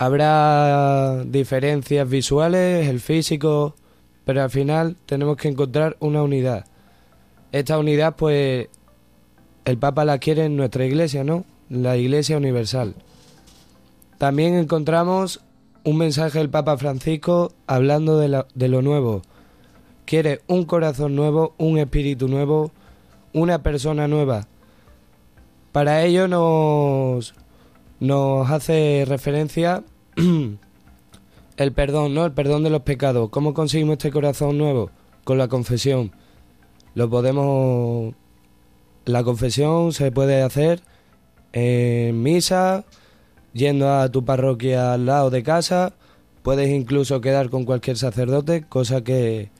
[0.00, 3.74] Habrá diferencias visuales, el físico,
[4.24, 6.64] pero al final tenemos que encontrar una unidad.
[7.52, 8.68] Esta unidad, pues,
[9.66, 11.44] el Papa la quiere en nuestra iglesia, ¿no?
[11.68, 12.94] La iglesia universal.
[14.16, 15.42] También encontramos
[15.84, 19.20] un mensaje del Papa Francisco hablando de, de lo nuevo.
[20.06, 22.70] Quiere un corazón nuevo, un espíritu nuevo,
[23.34, 24.46] una persona nueva.
[25.72, 27.34] Para ello nos,
[28.00, 29.84] nos hace referencia
[31.56, 32.24] el perdón, ¿no?
[32.24, 33.28] El perdón de los pecados.
[33.30, 34.90] ¿Cómo conseguimos este corazón nuevo?
[35.24, 36.12] Con la confesión.
[36.94, 38.14] Lo podemos...
[39.04, 40.82] La confesión se puede hacer
[41.52, 42.84] en misa,
[43.52, 45.94] yendo a tu parroquia al lado de casa.
[46.42, 49.50] Puedes incluso quedar con cualquier sacerdote, cosa que,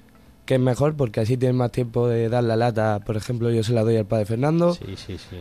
[0.47, 3.01] que es mejor porque así tienes más tiempo de dar la lata.
[3.05, 4.75] Por ejemplo, yo se la doy al Padre Fernando.
[4.75, 5.37] Sí, sí, sí.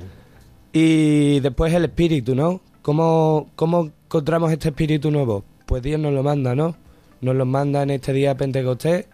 [0.71, 2.62] Y después el espíritu, ¿no?
[2.81, 5.43] ¿Cómo, ¿Cómo encontramos este espíritu nuevo?
[5.65, 6.75] Pues Dios nos lo manda, ¿no?
[7.21, 9.05] Nos lo manda en este día Pentecostés,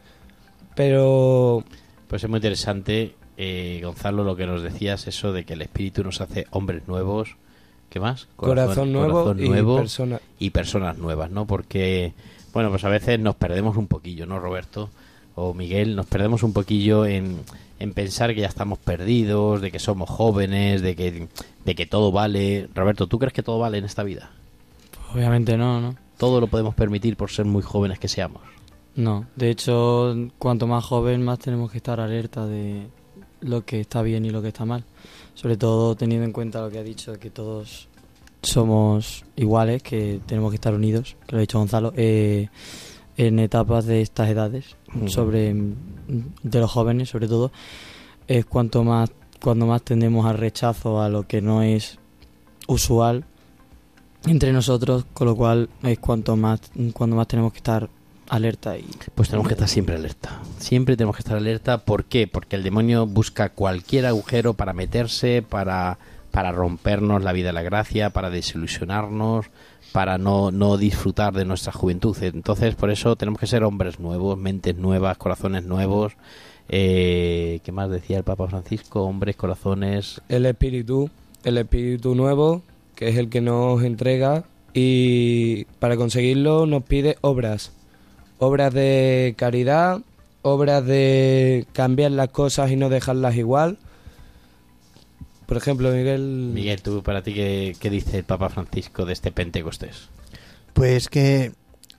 [0.75, 1.63] pero...
[2.07, 6.03] Pues es muy interesante, eh, Gonzalo, lo que nos decías, eso de que el espíritu
[6.03, 7.35] nos hace hombres nuevos.
[7.89, 8.27] ¿Qué más?
[8.35, 11.45] Corazón, nuevo, corazón y nuevo persona- y personas nuevas, ¿no?
[11.47, 12.13] Porque,
[12.53, 14.89] bueno, pues a veces nos perdemos un poquillo, ¿no, Roberto?
[15.35, 17.39] O Miguel, nos perdemos un poquillo en,
[17.79, 21.27] en pensar que ya estamos perdidos, de que somos jóvenes, de que,
[21.65, 22.69] de que todo vale.
[22.73, 24.31] Roberto, ¿tú crees que todo vale en esta vida?
[25.13, 25.95] Obviamente no, ¿no?
[26.17, 28.41] Todo lo podemos permitir por ser muy jóvenes que seamos.
[28.95, 32.87] No, de hecho, cuanto más joven, más tenemos que estar alerta de
[33.41, 34.85] lo que está bien y lo que está mal.
[35.33, 37.89] Sobre todo teniendo en cuenta lo que ha dicho, que todos
[38.41, 42.47] somos iguales, que tenemos que estar unidos, que lo ha dicho Gonzalo, eh,
[43.17, 44.75] en etapas de estas edades,
[45.07, 45.53] sobre
[46.07, 47.51] de los jóvenes sobre todo,
[48.27, 51.99] es cuanto más cuando más tendemos al rechazo a lo que no es
[52.67, 53.25] usual
[54.25, 56.61] entre nosotros, con lo cual es cuanto más
[56.93, 57.89] cuando más tenemos que estar
[58.29, 60.41] alerta y Pues tenemos que estar siempre alerta.
[60.57, 61.79] Siempre tenemos que estar alerta.
[61.79, 62.27] ¿Por qué?
[62.27, 65.99] Porque el demonio busca cualquier agujero para meterse, para,
[66.31, 69.45] para rompernos la vida de la gracia, para desilusionarnos,
[69.95, 72.17] para no, no disfrutar de nuestra juventud.
[72.19, 76.17] Entonces, por eso tenemos que ser hombres nuevos, mentes nuevas, corazones nuevos.
[76.67, 79.03] Eh, ¿Qué más decía el Papa Francisco?
[79.03, 80.19] Hombres, corazones.
[80.27, 81.09] El espíritu.
[81.45, 82.61] el Espíritu Nuevo,
[82.95, 87.71] que es el que nos entrega, y para conseguirlo nos pide obras.
[88.37, 90.01] Obras de caridad,
[90.41, 93.77] obras de cambiar las cosas y no dejarlas igual.
[95.45, 96.51] Por ejemplo, Miguel...
[96.53, 100.09] Miguel, tú para ti, ¿qué, qué dice el Papa Francisco de este Pentecostés?
[100.73, 101.53] Pues que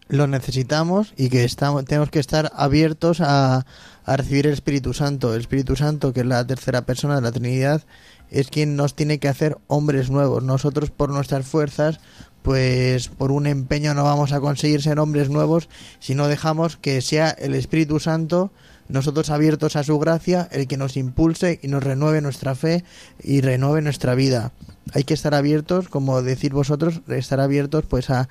[0.08, 3.66] lo necesitamos y que estamos, tenemos que estar abiertos a,
[4.04, 5.34] a recibir el Espíritu Santo.
[5.34, 7.84] El Espíritu Santo, que es la tercera persona de la Trinidad,
[8.30, 10.42] es quien nos tiene que hacer hombres nuevos.
[10.42, 12.00] Nosotros por nuestras fuerzas,
[12.42, 17.00] pues por un empeño no vamos a conseguir ser hombres nuevos si no dejamos que
[17.00, 18.52] sea el Espíritu Santo,
[18.88, 22.84] nosotros abiertos a su gracia, el que nos impulse y nos renueve nuestra fe
[23.22, 24.52] y renueve nuestra vida.
[24.92, 28.28] Hay que estar abiertos, como decir vosotros, estar abiertos pues a,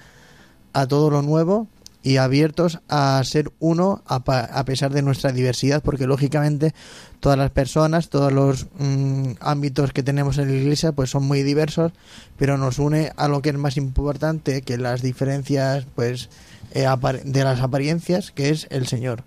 [0.73, 1.67] a todo lo nuevo
[2.05, 6.75] y abiertos a ser uno a, a pesar de nuestra diversidad, porque lógicamente
[7.19, 11.41] todas las personas, todos los mm, ámbitos que tenemos en la iglesia, pues son muy
[11.41, 11.93] diversos,
[12.37, 16.29] pero nos une a lo que es más importante que las diferencias, pues,
[16.75, 16.85] eh,
[17.23, 19.23] de las apariencias, que es el Señor.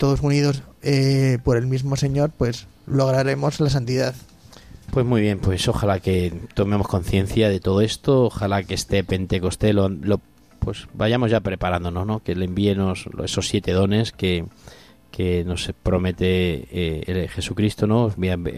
[0.00, 4.14] Todos unidos eh, por el mismo Señor, pues lograremos la santidad.
[4.92, 9.74] Pues muy bien, pues ojalá que tomemos conciencia de todo esto, ojalá que este Pentecostés
[9.74, 10.22] lo, lo-
[10.58, 12.22] pues vayamos ya preparándonos, ¿no?
[12.22, 14.46] Que le envíenos esos siete dones que,
[15.10, 18.10] que nos promete eh, el Jesucristo, ¿no?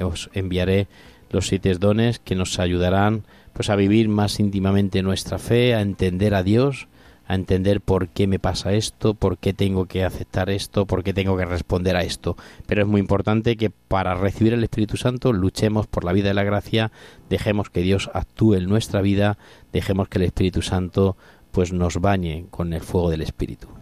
[0.04, 0.86] Os enviaré
[1.30, 6.34] los siete dones que nos ayudarán pues a vivir más íntimamente nuestra fe, a entender
[6.36, 6.86] a Dios,
[7.32, 11.14] a entender por qué me pasa esto, por qué tengo que aceptar esto, por qué
[11.14, 12.36] tengo que responder a esto.
[12.66, 16.34] Pero es muy importante que para recibir el Espíritu Santo luchemos por la vida de
[16.34, 16.92] la gracia,
[17.30, 19.38] dejemos que Dios actúe en nuestra vida,
[19.72, 21.16] dejemos que el Espíritu Santo
[21.52, 23.81] pues nos bañe con el fuego del Espíritu.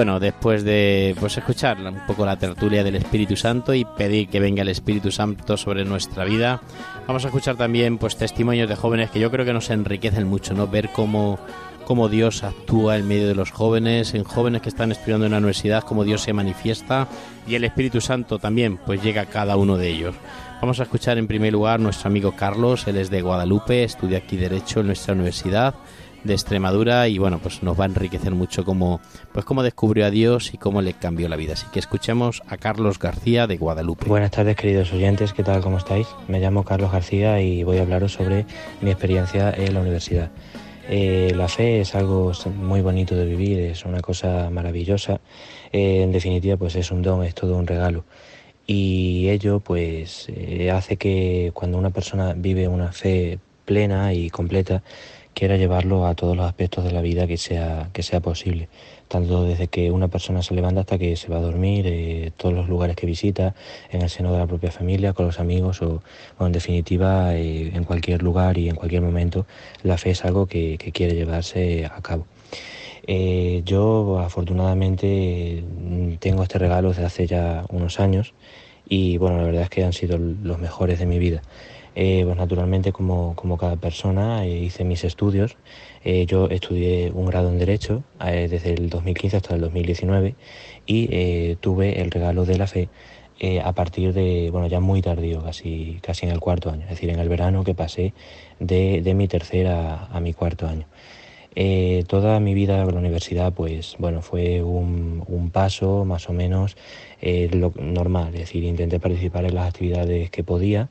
[0.00, 4.40] Bueno, después de pues escuchar un poco la tertulia del Espíritu Santo y pedir que
[4.40, 6.62] venga el Espíritu Santo sobre nuestra vida,
[7.06, 10.54] vamos a escuchar también pues testimonios de jóvenes que yo creo que nos enriquecen mucho,
[10.54, 10.68] ¿no?
[10.68, 11.38] Ver cómo
[11.84, 15.38] cómo Dios actúa en medio de los jóvenes, en jóvenes que están estudiando en la
[15.38, 17.06] universidad, cómo Dios se manifiesta
[17.46, 20.14] y el Espíritu Santo también pues llega a cada uno de ellos.
[20.62, 24.38] Vamos a escuchar en primer lugar nuestro amigo Carlos, él es de Guadalupe, estudia aquí
[24.38, 25.74] Derecho en nuestra universidad
[26.24, 29.00] de Extremadura y bueno, pues nos va a enriquecer mucho cómo,
[29.32, 31.54] pues cómo descubrió a Dios y cómo le cambió la vida.
[31.54, 34.06] Así que escuchemos a Carlos García de Guadalupe.
[34.06, 35.62] Buenas tardes queridos oyentes, ¿qué tal?
[35.62, 36.06] ¿Cómo estáis?
[36.28, 38.46] Me llamo Carlos García y voy a hablaros sobre
[38.80, 40.30] mi experiencia en la universidad.
[40.92, 45.20] Eh, la fe es algo muy bonito de vivir, es una cosa maravillosa.
[45.72, 48.04] Eh, en definitiva, pues es un don, es todo un regalo.
[48.66, 54.82] Y ello, pues, eh, hace que cuando una persona vive una fe plena y completa,
[55.34, 58.68] quiera llevarlo a todos los aspectos de la vida que sea, que sea posible.
[59.08, 62.54] Tanto desde que una persona se levanta hasta que se va a dormir, eh, todos
[62.54, 63.54] los lugares que visita,
[63.90, 66.02] en el seno de la propia familia, con los amigos o,
[66.40, 69.46] en definitiva eh, en cualquier lugar y en cualquier momento,
[69.82, 72.26] la fe es algo que, que quiere llevarse a cabo.
[73.06, 75.64] Eh, yo afortunadamente
[76.20, 78.34] tengo este regalo desde hace ya unos años
[78.88, 81.42] y bueno, la verdad es que han sido los mejores de mi vida.
[81.96, 85.56] Eh, pues naturalmente como, como cada persona eh, hice mis estudios.
[86.04, 90.34] Eh, yo estudié un grado en Derecho eh, desde el 2015 hasta el 2019
[90.86, 92.88] y tuve el regalo de la fe
[93.64, 97.08] a partir de, bueno, ya muy tardío, casi, casi en el cuarto año, es decir,
[97.08, 98.12] en el verano que pasé
[98.58, 100.86] de, de mi tercer a, mi cuarto año.
[102.06, 106.76] Toda mi vida en la universidad, pues bueno, fue un, paso más o menos
[107.76, 110.90] normal, es decir, intenté participar en las actividades que podía,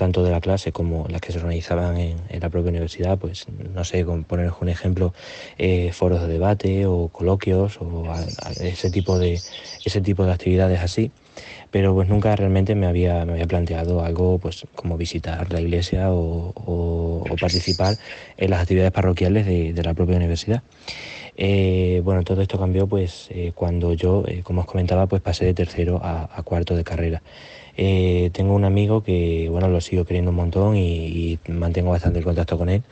[0.00, 3.84] tanto de la clase como las que se organizaban en, la propia universidad, pues no
[3.84, 5.12] sé, con poner un ejemplo,
[5.58, 8.04] eh, foros de debate o coloquios o
[8.58, 9.42] ese tipo de
[9.84, 11.10] ese tipo de actividades así
[11.70, 16.06] pero pues nunca realmente me había, me había planteado algo pues como visitar la iglesia
[16.10, 17.96] o, participar
[18.36, 20.62] en las actividades parroquiales de, la propia universidad.
[21.36, 25.54] Eh, bueno, todo esto cambió pues eh, cuando yo, como os comentaba, pues pasé de
[25.54, 27.22] tercero a cuarto de carrera.
[27.76, 32.24] Eh, tengo un amigo que, bueno, lo sigo queriendo un montón y, mantengo bastante el
[32.24, 32.82] contacto con él,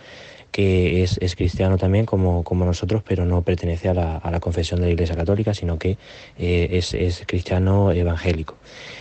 [0.50, 4.40] que es, es cristiano también como, como nosotros, pero no pertenece a la, a la
[4.40, 5.98] confesión de la Iglesia Católica, sino que
[6.38, 8.56] eh, es, es cristiano evangélico.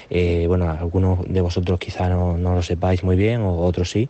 [0.10, 4.10] Eh, bueno, algunos de vosotros quizá no, no lo sepáis muy bien, o otros sí,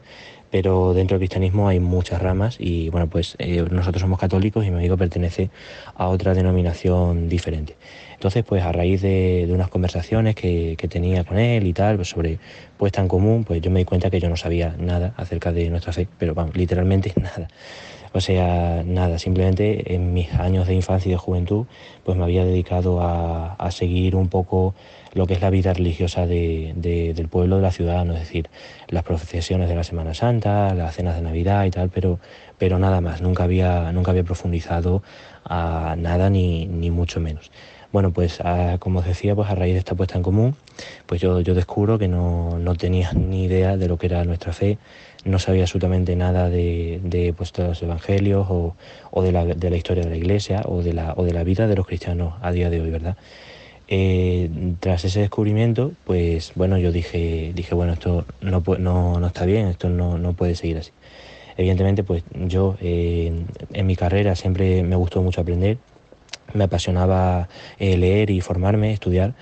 [0.51, 4.69] pero dentro del cristianismo hay muchas ramas y bueno, pues eh, nosotros somos católicos y
[4.69, 5.49] mi amigo pertenece
[5.95, 7.75] a otra denominación diferente.
[8.13, 12.09] Entonces, pues a raíz de, unas conversaciones que, que tenía con él y tal, pues
[12.09, 12.39] sobre
[12.77, 15.69] puesta en común, pues yo me di cuenta que yo no sabía nada acerca de
[15.69, 17.47] nuestra fe, pero vamos, literalmente nada.
[18.13, 21.65] O sea, nada, simplemente en mis años de infancia y de juventud,
[22.03, 24.73] pues me había dedicado a, a seguir un poco
[25.13, 28.13] lo que es la vida religiosa de- de- del pueblo, de la ciudad, ¿no?
[28.13, 28.49] es decir,
[28.87, 32.19] las procesiones de la Semana Santa, las cenas de Navidad y tal, pero,
[32.57, 35.03] pero nada más, nunca había, nunca había profundizado
[35.45, 37.51] a nada ni, ni mucho menos.
[37.93, 38.39] Bueno, pues
[38.79, 40.55] como os decía, pues a raíz de esta puesta en común,
[41.05, 44.51] pues yo, yo descubro que no, no tenía ni idea de lo que era nuestra
[44.51, 44.77] fe,
[45.23, 48.75] no sabía absolutamente nada de, de pues, los evangelios o,
[49.11, 51.43] o de, la, de la historia de la iglesia o de la, o de la
[51.43, 53.15] vida de los cristianos a día de hoy, ¿verdad?
[53.89, 59.45] Eh, tras ese descubrimiento, pues bueno, yo dije, dije bueno, esto no, no, no está
[59.45, 60.91] bien, esto no, no puede seguir así.
[61.55, 63.31] Evidentemente, pues yo eh,
[63.73, 65.77] en mi carrera siempre me gustó mucho aprender,
[66.53, 67.47] me apasionaba
[67.79, 69.33] eh, leer y formarme, estudiar,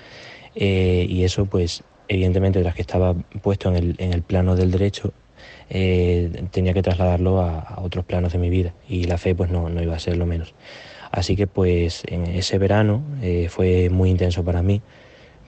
[0.54, 4.70] eh, y eso pues evidentemente tras que estaba puesto en el, en el plano del
[4.70, 5.12] derecho,
[5.68, 9.50] eh, tenía que trasladarlo a, a otros planos de mi vida y la fe pues
[9.50, 10.54] no, no iba a ser lo menos.
[11.16, 14.82] Así que pues en ese verano eh, fue muy intenso para mí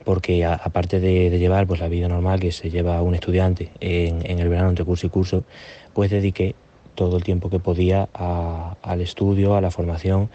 [0.03, 4.49] porque aparte de, llevar pues la vida normal que se lleva un estudiante en, el
[4.49, 5.45] verano entre curso y curso,
[5.93, 6.55] pues dediqué
[6.95, 10.31] todo el tiempo que podía al estudio, a la formación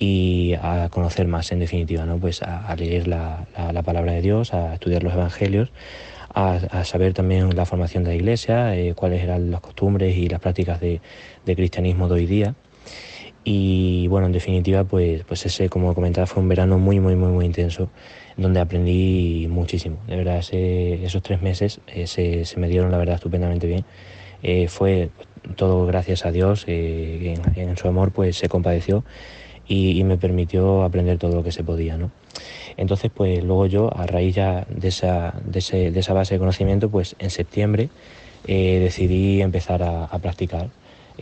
[0.00, 2.18] y a conocer más en definitiva, ¿no?
[2.18, 5.70] Pues a, leer la, la- la palabra de Dios, a estudiar los evangelios,
[6.34, 10.28] a, a saber también la formación de la iglesia, eh, cuáles eran las costumbres y
[10.28, 11.00] las prácticas de,
[11.46, 12.56] de cristianismo de hoy día.
[13.44, 17.32] Y bueno, en definitiva, pues, pues ese, como comentaba, fue un verano muy, muy, muy,
[17.32, 17.88] muy intenso,
[18.36, 19.98] donde aprendí muchísimo.
[20.06, 23.84] De verdad, ese- esos tres meses eh, se, se me dieron, la verdad, estupendamente bien.
[24.42, 25.10] Eh, fue
[25.56, 29.04] todo gracias a Dios, eh, en, en su amor, pues se compadeció
[29.66, 32.10] y, y me permitió aprender todo lo que se podía, ¿no?
[32.76, 36.38] Entonces, pues luego yo, a raíz ya de esa, de ese- de esa base de
[36.38, 37.88] conocimiento, pues en septiembre
[38.46, 40.68] eh, decidí empezar a, a practicar,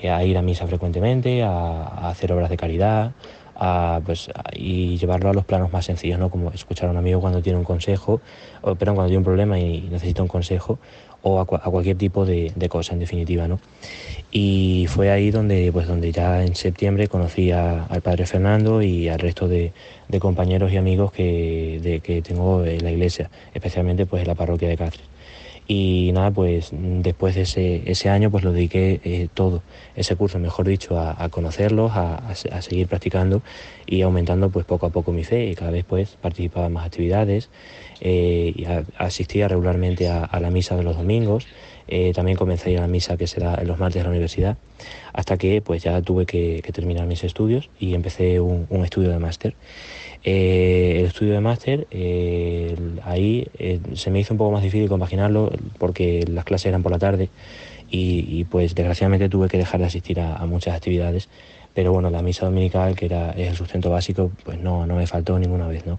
[0.09, 3.13] a ir a misa frecuentemente, a, hacer obras de caridad,
[3.57, 6.31] a, pues, y llevarlo a los planos más sencillos, ¿no?
[6.31, 8.21] Como escuchar a un amigo cuando tiene un consejo,
[8.63, 10.79] o, perdón, cuando tiene un problema y necesita un consejo,
[11.23, 13.59] o a cualquier tipo de, de cosa, en definitiva, ¿no?
[14.31, 19.09] Y fue ahí donde, pues, donde ya en septiembre conocí a- al padre Fernando y
[19.09, 19.73] al resto de,
[20.09, 24.35] de compañeros y amigos que, de, que tengo en la iglesia, especialmente pues en la
[24.35, 25.10] parroquia de Cáceres.
[25.73, 29.63] Y nada, pues después de ese, ese año pues lo dediqué eh, todo,
[29.95, 33.41] ese curso, mejor dicho, a, conocerlos, a, a se- a seguir practicando
[33.87, 36.87] y aumentando pues poco a poco mi fe y cada vez pues participaba en más
[36.87, 37.51] actividades,
[38.01, 38.65] eh, y
[38.99, 41.47] asistía regularmente a, la misa de los domingos,
[41.87, 44.11] eh, también comencé a ir a la misa que se da los martes de la
[44.11, 44.57] universidad,
[45.13, 49.11] hasta que pues ya tuve que, que terminar mis estudios y empecé un, un estudio
[49.11, 49.55] de máster.
[50.23, 54.87] Eh, el estudio de máster, eh, ahí eh, se me hizo un poco más difícil
[54.87, 57.31] compaginarlo porque las clases eran por la tarde
[57.91, 61.29] y, pues desgraciadamente tuve que dejar de asistir a, muchas actividades,
[61.75, 65.09] pero bueno, la misa dominical, que era, es el sustento básico, pues no, no me
[65.09, 65.99] faltó ninguna vez, ¿no?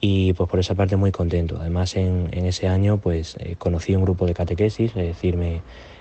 [0.00, 1.58] Y pues por esa parte muy contento.
[1.60, 5.38] Además en, ese año pues conocí un grupo de catequesis, es decir,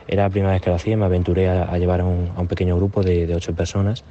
[0.08, 3.04] era la primera vez que lo hacía, me aventuré a, llevar a un, pequeño grupo
[3.04, 4.04] de ocho personas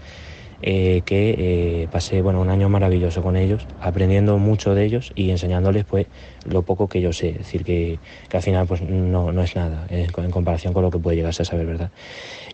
[0.63, 5.31] eh, que eh, pasé bueno, un año maravilloso con ellos, aprendiendo mucho de ellos y
[5.31, 6.07] enseñándoles pues
[6.49, 7.99] lo poco que yo sé, es decir, que,
[8.29, 11.17] que al final pues no, no es nada en, en comparación con lo que puede
[11.17, 11.91] llegarse a saber, ¿verdad?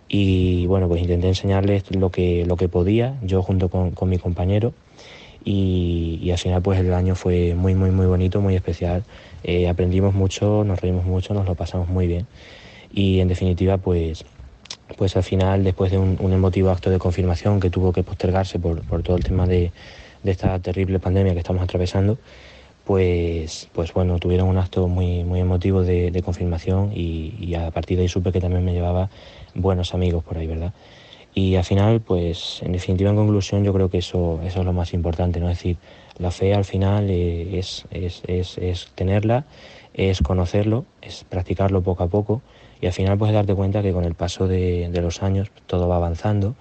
[0.08, 4.18] Y bueno, pues intenté enseñarles lo que, lo que podía, yo junto con, con mi
[4.18, 4.72] compañero,
[5.44, 9.04] y, y al final pues el año fue muy, muy, muy bonito, muy especial.
[9.44, 12.26] Eh, aprendimos mucho, nos reímos mucho, nos lo pasamos muy bien.
[12.92, 14.24] Y en definitiva pues
[14.96, 18.82] pues al final, después de un, emotivo acto de confirmación que tuvo que postergarse por,
[18.82, 19.72] por todo el tema de,
[20.22, 22.18] de esta terrible pandemia que estamos atravesando,
[22.84, 27.70] pues, pues bueno, tuvieron un acto muy, muy emotivo de, de confirmación y, y a
[27.70, 29.10] partir de ahí supe que también me llevaba
[29.54, 30.72] buenos amigos por ahí, ¿verdad?
[31.34, 34.72] Y al final, pues en definitiva, en conclusión, yo creo que eso, eso es lo
[34.72, 35.50] más importante, ¿no?
[35.50, 35.76] Es decir,
[36.18, 39.44] la fe al final es, es, es, es tenerla,
[39.94, 42.42] es conocerlo, es practicarlo poco a poco
[42.80, 45.88] y al final pues darte cuenta que con el paso de, de los años todo
[45.88, 46.54] va avanzando,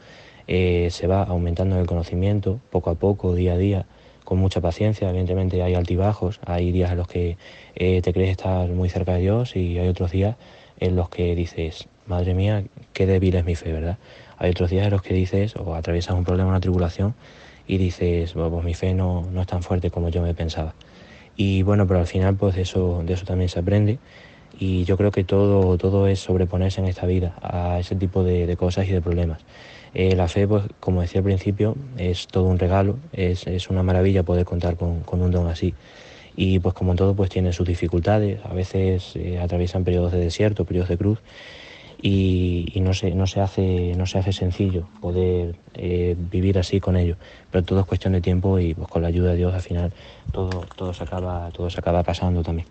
[0.48, 3.86] eh, se va aumentando el conocimiento poco a poco, día a día,
[4.24, 5.10] con mucha paciencia.
[5.10, 7.38] Evidentemente hay altibajos, hay días en los que
[7.76, 10.36] eh, te crees estar muy cerca de Dios y hay otros días
[10.80, 12.64] en los que dices, madre mía,
[12.94, 13.98] qué débil es mi fe, ¿verdad?
[14.38, 17.16] Hay otros días en los que dices o atraviesas un problema, una tribulación
[17.68, 20.74] y dices, bueno, pues mi fe no, no es tan fuerte como yo me pensaba.
[21.36, 24.00] Y bueno, pero al final pues eso, de eso también se aprende
[24.60, 28.56] y yo creo que todo, todo es sobreponerse en esta vida a ese tipo de,
[28.58, 29.42] cosas y de problemas.
[29.94, 33.84] Eh, la fe, pues como decía al principio, es todo un regalo, es, es una
[33.84, 35.74] maravilla poder contar con, con, un don así.
[36.36, 40.66] Y pues como todo, pues tiene sus dificultades, a veces eh, atraviesan periodos de desierto,
[40.66, 41.20] periodos de cruz,
[42.00, 46.96] y, no, se, no, se hace, no se hace sencillo poder eh, vivir así con
[46.96, 47.18] ello.
[47.52, 49.94] Pero todo es cuestión de tiempo y pues con la ayuda de Dios al final
[50.32, 52.68] todo, todo, se, acaba, todo se acaba pasando también.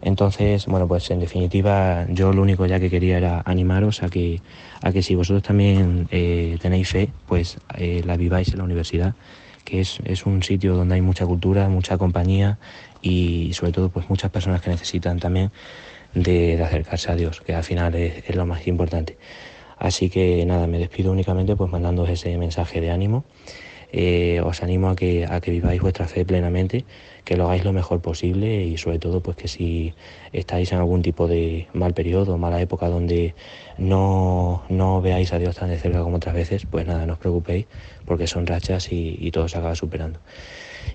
[0.00, 4.40] Entonces, bueno, pues en definitiva yo lo único ya que quería era animaros a que,
[4.80, 9.14] a que si vosotros también eh, tenéis fe, pues eh, la viváis en la universidad,
[9.64, 12.58] que es, es un sitio donde hay mucha cultura, mucha compañía
[13.00, 15.50] y sobre todo pues muchas personas que necesitan también
[16.14, 19.16] de, acercarse a Dios, que al final es, es, lo más importante.
[19.78, 23.24] Así que nada, me despido únicamente pues mandándoos ese mensaje de ánimo.
[23.94, 26.86] Eh, os animo a que, a que viváis vuestra fe plenamente,
[27.26, 29.92] que lo hagáis lo mejor posible y sobre todo pues que si
[30.32, 33.34] estáis en algún tipo de mal periodo, mala época donde
[33.76, 37.18] no, no veáis a Dios tan de cerca como otras veces, pues nada, no os
[37.18, 37.66] preocupéis
[38.06, 40.20] porque son rachas y, y todo se acaba superando.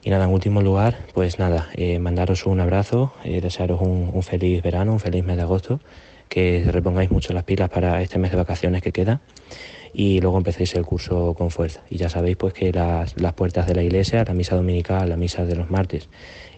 [0.03, 4.61] Y nada, en último lugar, pues nada, eh, mandaros un abrazo, eh, desearos un, feliz
[4.61, 5.79] verano, un feliz mes de agosto,
[6.29, 9.21] que repongáis mucho las pilas para este mes de vacaciones que queda
[9.93, 11.81] y luego empecéis el curso con fuerza.
[11.89, 15.45] Y ya sabéis pues que las, puertas de la iglesia, la misa dominical, la misa
[15.45, 16.09] de los martes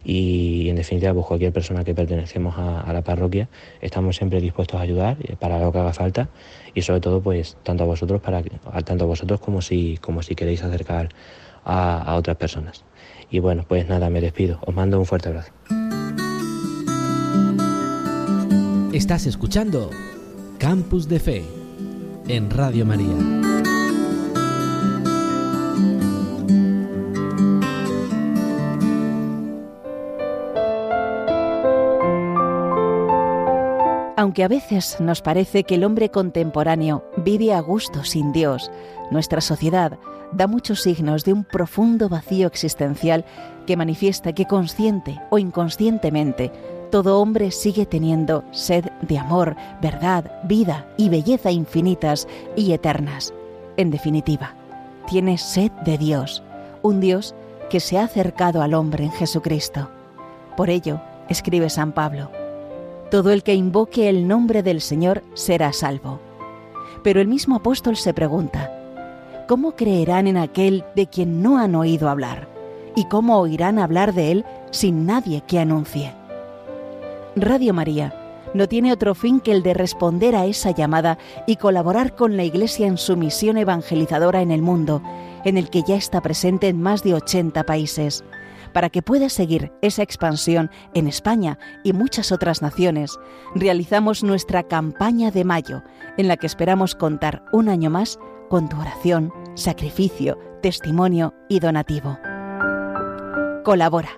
[0.04, 3.50] y en definitiva pues cualquier persona que pertenecemos a, la parroquia,
[3.82, 6.30] estamos siempre dispuestos a ayudar eh, para lo que haga falta
[6.74, 8.42] y sobre todo pues tanto a vosotros para
[8.84, 11.10] tanto a vosotros como si como si queréis acercar
[11.66, 12.84] a otras personas.
[13.32, 14.60] Y bueno, pues nada, me despido.
[14.66, 15.52] Os mando un fuerte abrazo.
[18.92, 19.92] Estás escuchando
[20.58, 21.44] Campus de Fe
[22.28, 23.16] en Radio María.
[34.18, 38.70] Aunque a veces nos parece que el hombre contemporáneo vive a gusto sin Dios,
[39.12, 39.98] nuestra sociedad
[40.32, 43.26] da muchos signos de un profundo vacío existencial
[43.66, 46.52] que manifiesta que consciente o inconscientemente
[46.92, 53.34] todo hombre sigue teniendo sed de amor, verdad, vida y belleza infinitas y eternas.
[53.78, 54.56] En definitiva,
[55.08, 56.44] tiene sed de Dios,
[56.82, 57.36] un Dios
[57.70, 59.90] que se ha acercado al hombre en Jesucristo.
[60.58, 61.00] Por ello,
[61.30, 62.32] escribe San Pablo,
[63.12, 66.20] todo el que invoque el nombre del Señor será salvo.
[67.04, 68.79] Pero el mismo apóstol se pregunta,
[69.50, 72.48] ¿cómo creerán en aquel de quien no han oído hablar?
[72.96, 76.14] ¿Y cómo oirán hablar de él sin nadie que anuncie?
[77.36, 78.14] Radio María
[78.54, 82.44] no tiene otro fin que el de responder a esa llamada y colaborar con la
[82.44, 85.02] Iglesia en su misión evangelizadora en el mundo,
[85.44, 88.24] en el que ya está presente en más de 80 países.
[88.72, 93.18] Para que pueda seguir esa expansión en España y muchas otras naciones,
[93.56, 95.82] realizamos nuestra campaña de mayo,
[96.18, 98.20] en la que esperamos contar un año más
[98.50, 102.18] con tu oración, sacrificio, testimonio y donativo.
[103.64, 104.10] Colabora.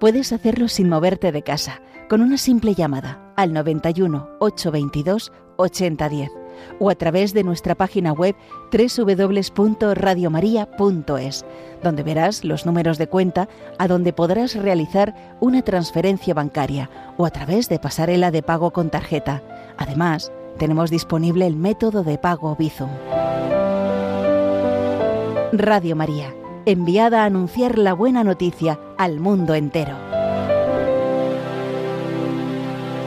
[0.00, 6.30] Puedes hacerlo sin moverte de casa, con una simple llamada al 91 822 8010
[6.78, 8.36] o a través de nuestra página web
[8.72, 11.46] www.radiomaria.es,
[11.82, 17.30] donde verás los números de cuenta a donde podrás realizar una transferencia bancaria o a
[17.30, 19.42] través de pasarela de pago con tarjeta.
[19.78, 20.30] Además,
[20.62, 22.88] tenemos disponible el método de pago Bizum.
[25.52, 26.32] Radio María,
[26.66, 29.96] enviada a anunciar la buena noticia al mundo entero.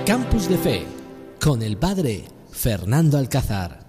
[0.06, 0.86] Campus de Fe,
[1.40, 3.85] con el Padre Fernando Alcázar.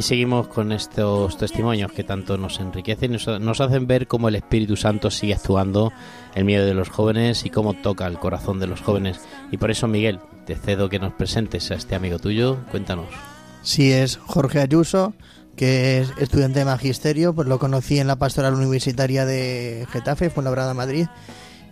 [0.00, 4.74] Y seguimos con estos testimonios que tanto nos enriquecen nos, hacen ver cómo el Espíritu
[4.74, 5.92] Santo sigue actuando
[6.34, 9.20] en medio de los jóvenes y cómo toca el corazón de los jóvenes.
[9.52, 12.56] Y por eso, Miguel, te cedo que nos presentes a este amigo tuyo.
[12.70, 13.08] Cuéntanos.
[13.62, 15.12] Sí, es Jorge Ayuso,
[15.54, 20.72] que es estudiante de magisterio, pues lo conocí en la pastoral universitaria de Getafe, Fuenlabrada,
[20.72, 21.08] Madrid.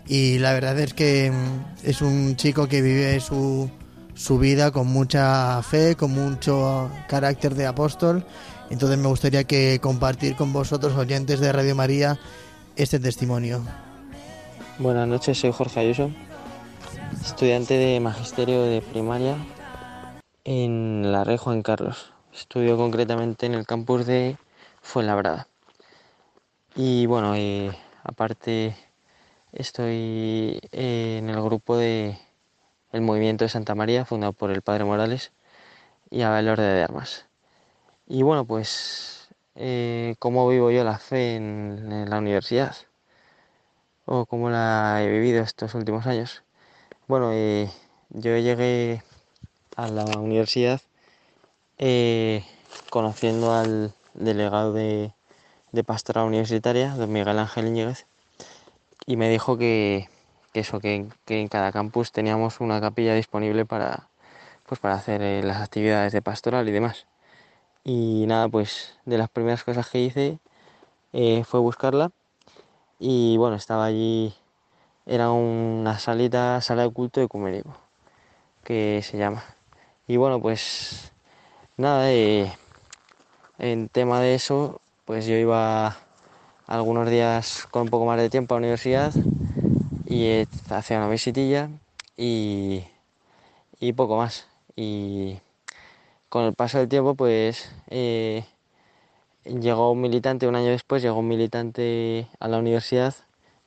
[0.07, 3.71] Y la verdad es que mm, es un chico que vive su,
[4.19, 8.25] su vida con mucha fe, con mucho carácter de apóstol.
[8.69, 12.19] Entonces me gustaría que compartir con vosotros, oyentes de Radio María,
[12.75, 13.63] este testimonio.
[14.77, 16.11] Buenas noches, soy Jorge Ayuso,
[17.23, 19.37] estudiante de magisterio de primaria
[20.43, 22.11] en la Rey Juan Carlos.
[22.33, 24.35] Estudio concretamente en el campus de
[24.81, 25.47] Fuenlabrada.
[26.75, 27.71] Y bueno, eh,
[28.03, 28.75] aparte
[29.53, 32.17] estoy en el grupo de
[32.91, 35.31] el Movimiento de Santa María, fundado por el Padre Morales
[36.09, 37.25] y a Valor de Armas.
[38.07, 42.75] Y bueno, pues, eh, ¿cómo vivo yo la fe en, en la universidad?
[44.05, 46.43] ¿O cómo la he vivido estos últimos años?
[47.07, 47.69] Bueno, eh,
[48.09, 49.03] yo llegué
[49.75, 50.81] a la universidad
[51.77, 52.43] eh,
[52.89, 55.13] conociendo al delegado de,
[55.71, 58.05] de pastoral universitaria, don Miguel Ángel Íñiguez,
[59.05, 60.09] y me dijo que,
[60.59, 64.09] eso, que, que en cada campus teníamos una capilla disponible para,
[64.65, 67.07] pues para hacer eh, las actividades de pastoral y demás.
[67.83, 70.39] Y nada, pues de las primeras cosas que hice
[71.13, 72.11] eh, fue buscarla
[72.99, 74.33] y bueno, estaba allí,
[75.05, 77.73] era una salita, sala de culto ecuménico,
[78.63, 79.43] que se llama.
[80.07, 81.11] Y bueno, pues
[81.77, 82.51] nada, eh,
[83.57, 85.97] en tema de eso, pues yo iba
[86.67, 89.13] algunos días con un poco más de tiempo a la universidad
[90.09, 91.69] y hacía una visitilla
[92.17, 92.83] y,
[93.79, 94.47] y poco más.
[94.75, 95.37] Y
[96.29, 98.43] con el paso del tiempo, pues eh,
[99.45, 103.13] llegó un militante, un año después llegó un militante a la universidad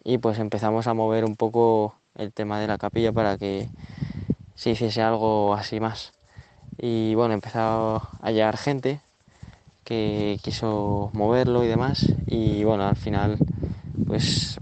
[0.02, 3.68] y pues empezamos a mover un poco el tema de la capilla para que
[4.56, 6.12] se hiciese algo así más.
[6.76, 9.00] Y bueno, empezó a llegar gente
[9.84, 13.38] que quiso moverlo y demás y bueno, al final
[14.06, 14.58] pues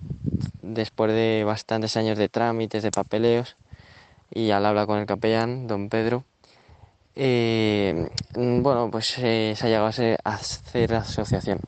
[0.75, 3.57] después de bastantes años de trámites, de papeleos
[4.31, 6.25] y al habla con el capellán, don Pedro,
[7.16, 11.61] eh, bueno, pues eh, se ha llegado a ser- a hacer asociación.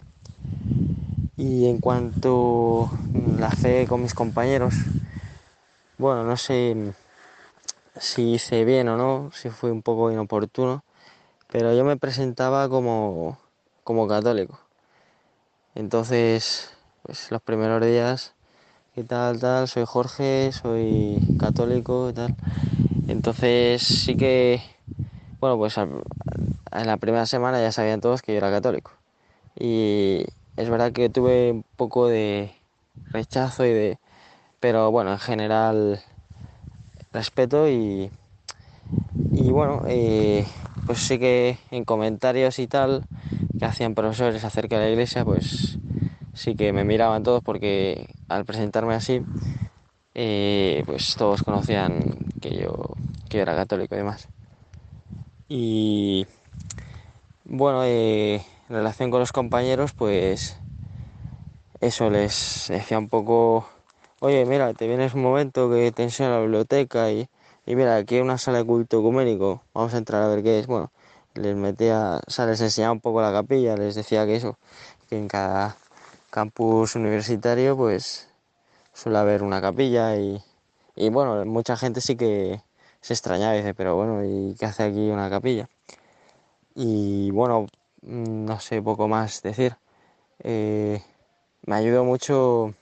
[1.36, 4.76] Y en cuanto la fe con mis compañeros,
[5.98, 6.94] bueno, no sé
[7.96, 10.84] si hice bien o no, si fue un poco inoportuno,
[11.48, 13.38] pero yo me presentaba como,
[13.84, 14.59] como católico.
[15.74, 18.34] Entonces, pues los primeros días,
[18.95, 19.68] ¿qué tal, tal?
[19.68, 22.34] Soy Jorge, soy católico y tal.
[23.09, 24.61] Entonces sí que,
[25.40, 26.03] bueno, pues en
[26.70, 28.93] la primera semana ya sabían todos que yo era católico.
[29.59, 30.24] Y
[30.57, 32.53] es verdad que tuve un poco de
[33.12, 33.99] rechazo y de...
[34.61, 36.01] Pero bueno, en general
[37.12, 38.11] respeto y,
[39.32, 40.47] y bueno, eh,
[40.86, 43.05] pues sí que en comentarios y tal
[43.59, 45.78] que hacían profesores acerca de la iglesia, pues
[46.43, 49.22] sí que me miraban todos porque al presentarme así,
[50.14, 52.74] eh, pues todos conocían que yo,
[53.28, 54.28] que era católico y demás.
[55.49, 56.26] Y
[57.45, 60.59] bueno, eh, en relación con los compañeros, pues
[61.80, 63.68] eso les decía un poco,
[64.18, 67.28] oye, mira, te vienes un momento que te enseño la biblioteca y,
[67.66, 70.59] y mira, aquí hay una sala de culto ecuménico, vamos a entrar a ver qué
[70.59, 70.66] es.
[70.66, 70.90] Bueno,
[71.34, 74.59] les metía, o sea, les enseñaba un poco la capilla, les decía que eso,
[75.09, 75.76] que en cada
[76.33, 78.26] campus universitario pues
[78.95, 80.43] suele haber una capilla y,
[80.97, 82.62] y bueno, mucha gente sí que
[83.03, 85.68] se extrañaba y dice, pero bueno, ¿y qué hace aquí una capilla?
[86.74, 87.66] Y bueno,
[88.01, 89.76] mm, no sé poco más decir.
[90.43, 91.03] Eh,
[91.66, 92.74] me ayudó mucho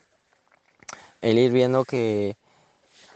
[1.21, 2.37] el ir viendo que,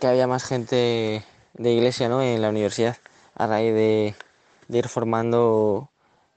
[0.00, 1.24] que había más gente
[1.54, 2.22] de iglesia ¿no?
[2.22, 2.96] en la universidad
[3.36, 4.14] a raíz de,
[4.66, 5.90] de ir formando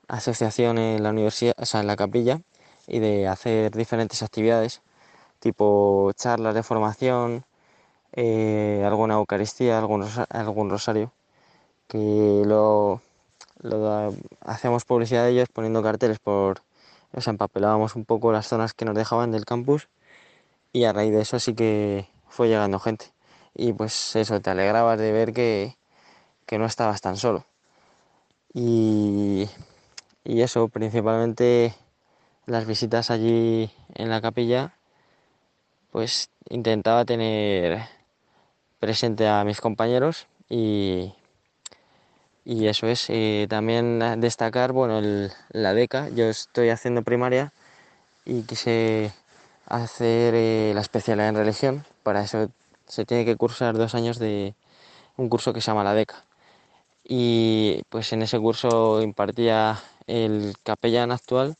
[0.07, 2.41] asociación en la universidad, o sea, en la capilla
[2.87, 4.81] y de hacer diferentes actividades
[5.39, 7.45] tipo charlas de formación,
[8.13, 11.13] eh, alguna Eucaristía, algún, rosa- algún rosario,
[11.87, 13.01] que lo,
[13.61, 13.79] lo
[14.85, 16.61] publicidad de ellos poniendo carteles por,
[17.13, 19.89] o empapelábamos un poco las zonas que nos dejaban del campus
[20.73, 23.07] y a raíz de eso sí que fue llegando gente.
[23.55, 25.77] Y pues eso, te alegrabas de ver que,
[26.47, 27.45] que no estabas tan solo.
[28.53, 29.47] Y,
[30.23, 31.75] y eso, principalmente
[32.47, 34.73] las visitas allí en la capilla,
[35.91, 37.81] pues intentaba tener
[38.79, 41.13] presente a mis compañeros y,
[42.45, 45.01] Y eso es, eh, también destacar, bueno,
[45.51, 46.07] la beca.
[46.09, 47.51] Yo estoy haciendo primaria
[48.25, 49.11] y quise
[49.67, 51.85] hacer eh, la especialidad en religión.
[52.03, 52.49] Para eso
[52.87, 54.55] se tiene que cursar dos años de
[55.17, 56.23] un curso que se llama la beca.
[57.03, 61.57] Y pues en ese curso impartía el capellán actual,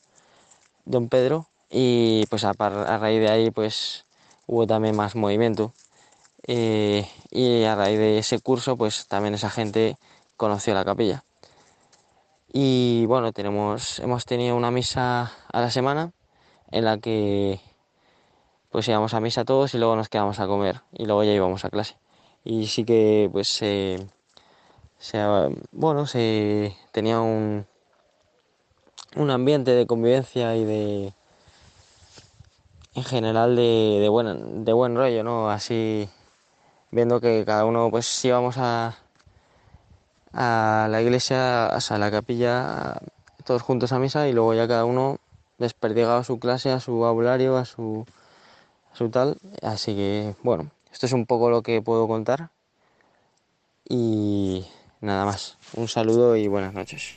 [0.88, 4.06] don Pedro, y pues a, a raíz de ahí pues
[4.46, 5.72] hubo también más movimiento.
[6.46, 9.98] Eh, y a raíz de ese curso pues también esa gente
[10.36, 11.24] conoció la capilla.
[12.50, 16.12] Y bueno, tenemos, hemos tenido una misa a la semana
[16.70, 17.60] en la que
[18.70, 21.64] pues íbamos a misa todos y luego nos quedamos a comer y luego ya íbamos
[21.64, 21.96] a clase.
[22.44, 24.08] Y sí que pues se,
[25.72, 27.66] bueno, se tenía un,
[29.16, 31.12] un ambiente de convivencia y de
[32.94, 35.50] en general de, de buen de buen rollo, ¿no?
[35.50, 36.08] Así
[36.90, 38.96] viendo que cada uno pues íbamos a
[40.32, 43.00] a la iglesia, o a la capilla,
[43.44, 45.18] todos juntos a misa y luego ya cada uno
[45.58, 48.06] desperdigado su clase, a su aulario, a su,
[48.92, 49.36] a su tal.
[49.62, 52.50] Así que, bueno, esto es un poco lo que puedo contar.
[53.88, 54.66] Y
[55.00, 55.56] nada más.
[55.74, 57.16] Un saludo y buenas noches.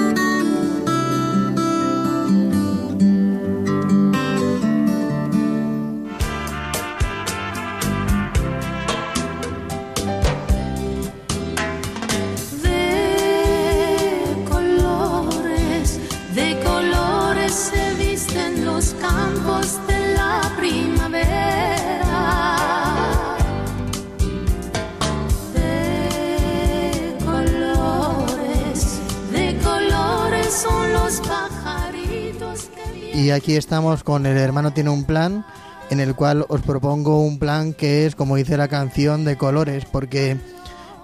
[33.61, 35.45] Estamos con El hermano tiene un plan,
[35.91, 39.85] en el cual os propongo un plan que es, como dice la canción, de colores,
[39.85, 40.35] porque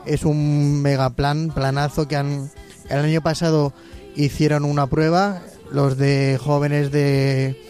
[0.08, 2.50] es un mega plan, planazo que han...
[2.90, 3.74] El año pasado
[4.16, 7.62] hicieron una prueba, los de jóvenes de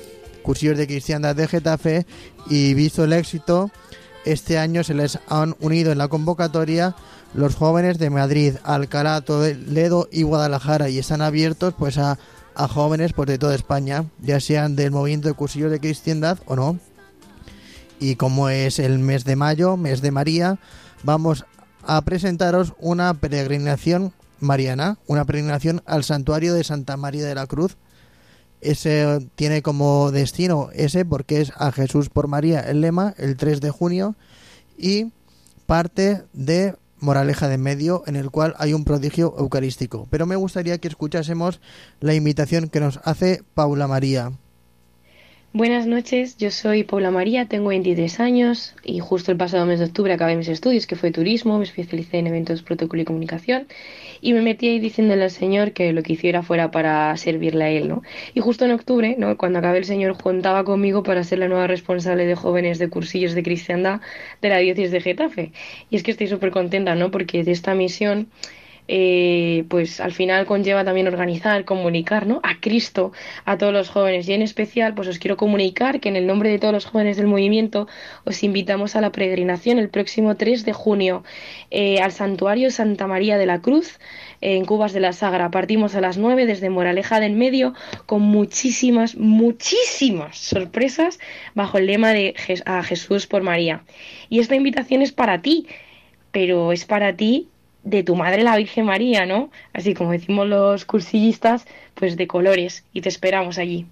[0.41, 2.05] cursillos de cristiandad de Getafe,
[2.49, 3.69] y visto el éxito,
[4.23, 6.95] este año se les han unido en la convocatoria
[7.33, 12.17] los jóvenes de Madrid, Alcalá, Toledo y Guadalajara y están abiertos pues a,
[12.57, 16.55] a jóvenes pues de toda España, ya sean del movimiento de cursillos de cristiandad o
[16.55, 16.79] no.
[17.99, 20.57] Y como es el mes de mayo, mes de María,
[21.03, 21.45] vamos
[21.83, 27.77] a presentaros una peregrinación mariana, una peregrinación al santuario de Santa María de la Cruz.
[28.59, 33.61] Ese tiene como destino ese porque es a Jesús por María el lema el 3
[33.61, 34.15] de junio
[34.79, 35.11] y
[35.67, 40.07] parte de Moraleja de Medio en el cual hay un prodigio eucarístico.
[40.09, 41.61] Pero me gustaría que escuchásemos
[41.99, 44.31] la invitación que nos hace Paula María.
[45.57, 49.85] Buenas noches, yo soy Paula María, tengo 23 años y justo el pasado mes de
[49.85, 53.67] octubre acabé mis estudios, que fue turismo, me especialicé en eventos, protocolo y comunicación
[54.21, 57.69] y me metí ahí diciéndole al Señor que lo que hiciera fuera para servirle a
[57.71, 58.03] Él, ¿no?
[58.35, 59.35] Y justo en octubre, ¿no?
[59.35, 63.33] Cuando acabé el Señor contaba conmigo para ser la nueva responsable de jóvenes de cursillos
[63.33, 64.01] de cristiandad
[64.43, 65.53] de la diócesis de Getafe.
[65.89, 67.09] Y es que estoy súper contenta, ¿no?
[67.09, 68.27] Porque de esta misión
[68.87, 72.39] eh, pues al final conlleva también organizar, comunicar, ¿no?
[72.43, 73.11] A Cristo,
[73.45, 74.27] a todos los jóvenes.
[74.29, 77.17] Y en especial, pues os quiero comunicar que en el nombre de todos los jóvenes
[77.17, 77.87] del movimiento
[78.23, 81.23] os invitamos a la peregrinación el próximo 3 de junio
[81.71, 83.99] eh, al santuario Santa María de la Cruz
[84.41, 85.51] en Cubas de la Sagra.
[85.51, 87.73] Partimos a las 9 desde Moraleja del Medio
[88.05, 91.19] con muchísimas, muchísimas sorpresas
[91.55, 92.35] bajo el lema de
[92.65, 93.83] a Jesús por María.
[94.29, 95.67] Y esta invitación es para ti,
[96.31, 97.49] pero es para ti
[97.83, 99.49] de tu madre la Virgen María, ¿no?
[99.73, 101.65] Así como decimos los cursillistas,
[101.95, 103.85] pues de colores y te esperamos allí.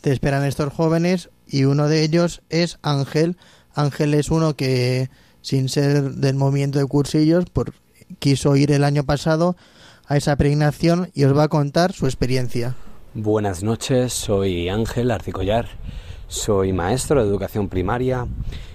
[0.00, 3.36] Te esperan estos jóvenes y uno de ellos es Ángel.
[3.74, 7.72] Ángel es uno que, sin ser del movimiento de cursillos, por,
[8.18, 9.56] quiso ir el año pasado
[10.06, 12.74] a esa peregrinación y os va a contar su experiencia.
[13.14, 15.68] Buenas noches, soy Ángel Arcicollar,
[16.28, 18.26] soy maestro de educación primaria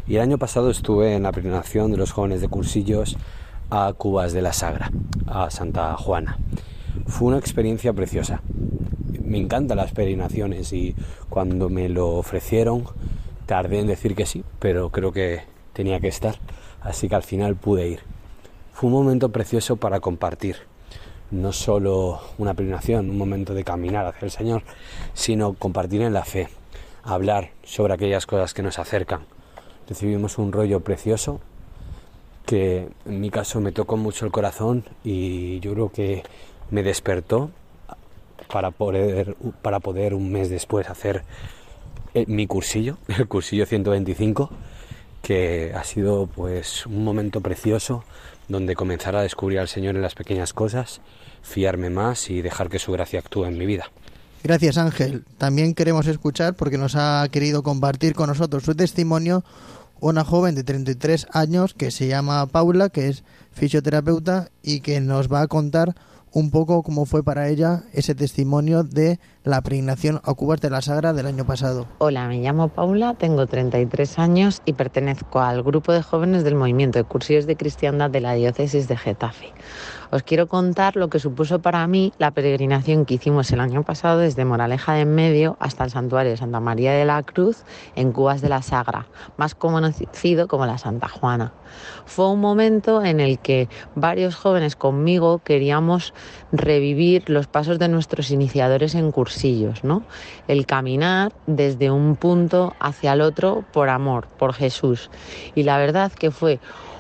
[0.08, 3.18] y el año pasado estuve en la peregrinación de los jóvenes de cursillos
[3.70, 4.92] a Cubas de la Sagra,
[5.26, 6.38] a Santa Juana.
[7.06, 8.42] Fue una experiencia preciosa.
[9.22, 10.96] Me encantan las peregrinaciones y
[11.30, 12.86] cuando me lo ofrecieron
[13.46, 15.42] tardé en decir que sí, pero creo que
[15.74, 16.36] tenía que estar,
[16.82, 18.00] así que al final pude ir.
[18.74, 20.58] Fue un momento precioso para compartir,
[21.32, 24.64] no solo una peregrinación, un momento de caminar hacia el Señor,
[25.14, 26.50] sino compartir en la fe,
[27.04, 29.22] hablar sobre aquellas cosas que nos acercan.
[29.88, 31.40] Recibimos un rollo precioso
[32.48, 36.24] que en mi caso me tocó mucho el corazón y yo creo que
[36.72, 37.52] me despertó
[38.52, 41.24] para poder, para poder un mes después hacer
[42.14, 44.50] eh, mi cursillo, el cursillo 125,
[45.22, 48.06] que ha sido pues un momento precioso
[48.48, 51.02] donde comenzar a descubrir al Señor en las pequeñas cosas,
[51.42, 53.92] fiarme más y dejar que su gracia actúe en mi vida.
[54.42, 55.26] Gracias Ángel.
[55.38, 59.44] También queremos escuchar, porque nos ha querido compartir con nosotros su testimonio,
[60.00, 65.32] una joven de 33 años que se llama Paula, que es fisioterapeuta y que nos
[65.32, 65.96] va a contar
[66.34, 70.82] un poco cómo fue para ella ese testimonio de la pregnación a cubas de la
[70.82, 71.88] Sagra del año pasado.
[71.98, 77.00] Hola, me llamo Paula, tengo 33 años y pertenezco al grupo de jóvenes del movimiento
[77.00, 79.54] de cursillos de cristiandad de la diócesis de Getafe.
[80.10, 84.20] Os quiero contar lo que supuso para mí la peregrinación que hicimos el año pasado
[84.20, 87.64] desde Moraleja de en Medio hasta el santuario de Santa María de la Cruz
[87.96, 91.54] en Cubas de la Sagra, más conocido como la Santa Juana.
[92.06, 96.14] Fue un momento en el que varios jóvenes conmigo queríamos
[96.52, 100.04] revivir los pasos de nuestros iniciadores en cursillos, ¿no?
[100.48, 105.10] El caminar desde un punto hacia el otro por amor, por Jesús.
[105.54, 106.60] Y la verdad que fue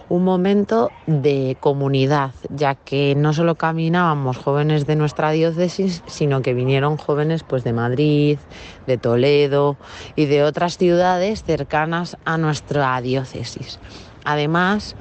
[0.10, 6.53] un momento de comunidad, ya que no solo caminábamos jóvenes de nuestra diócesis, sino que
[6.53, 8.39] vinieron jóvenes pues de Madrid,
[8.86, 9.78] de Toledo
[10.16, 13.80] y de otras ciudades cercanas a nuestra diócesis.
[14.24, 14.95] Además,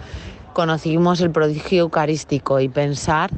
[0.53, 3.31] conocimos el prodigio eucarístico y pensar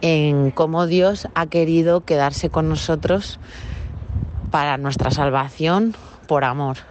[0.00, 3.38] en cómo Dios ha querido quedarse con nosotros
[4.50, 5.94] para nuestra salvación
[6.26, 6.89] por amor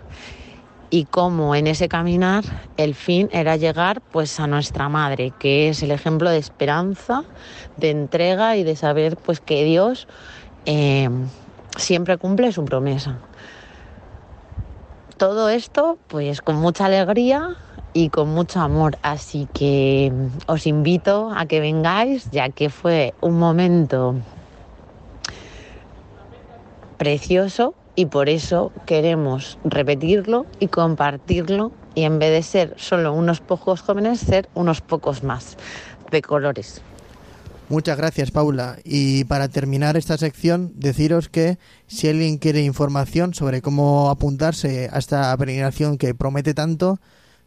[0.89, 2.43] y cómo en ese caminar
[2.77, 7.23] el fin era llegar pues a nuestra madre, que es el ejemplo de esperanza,
[7.77, 10.07] de entrega y de saber pues que Dios
[10.65, 11.09] eh,
[11.77, 13.19] siempre cumple su promesa.
[15.17, 17.49] Todo esto pues con mucha alegría
[17.93, 20.11] y con mucho amor, así que
[20.47, 24.15] os invito a que vengáis ya que fue un momento
[26.97, 33.41] precioso y por eso queremos repetirlo y compartirlo y en vez de ser solo unos
[33.41, 35.57] pocos jóvenes, ser unos pocos más
[36.09, 36.81] de colores.
[37.67, 38.77] Muchas gracias, Paula.
[38.85, 44.97] Y para terminar esta sección, deciros que si alguien quiere información sobre cómo apuntarse a
[44.97, 47.01] esta peregrinación que promete tanto,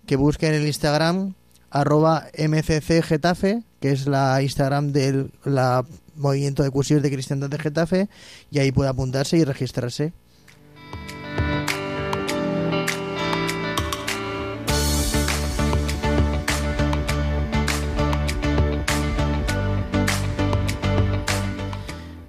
[0.05, 1.33] que busque en el Instagram
[1.71, 8.11] arroba mccgetafe, que es la Instagram del la movimiento de cursillos de cristiandad de Getafe,
[8.51, 10.13] y ahí puede apuntarse y registrarse.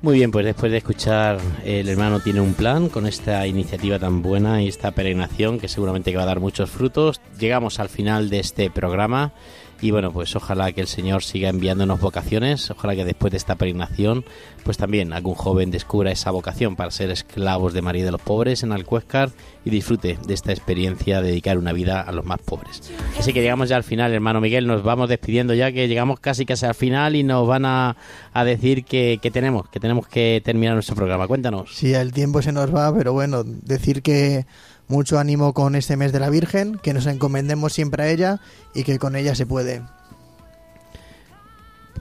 [0.03, 4.21] Muy bien, pues después de escuchar El hermano tiene un plan con esta iniciativa tan
[4.21, 8.39] buena y esta peregrinación que seguramente va a dar muchos frutos, llegamos al final de
[8.39, 9.31] este programa.
[9.79, 13.55] Y bueno, pues ojalá que el Señor siga enviándonos vocaciones, ojalá que después de esta
[13.55, 14.25] peregrinación
[14.65, 18.61] pues también algún joven descubra esa vocación para ser esclavos de María de los pobres
[18.63, 19.29] en Alcuéscar
[19.65, 22.91] y disfrute de esta experiencia de dedicar una vida a los más pobres.
[23.17, 26.45] Así que llegamos ya al final, hermano Miguel, nos vamos despidiendo ya que llegamos casi
[26.45, 27.95] casi al final y nos van a,
[28.33, 31.27] a decir que, que tenemos, que tenemos que terminar nuestro programa.
[31.27, 31.75] Cuéntanos.
[31.75, 34.45] Sí, el tiempo se nos va, pero bueno, decir que
[34.87, 38.41] mucho ánimo con este mes de la Virgen, que nos encomendemos siempre a ella
[38.73, 39.81] y que con ella se puede.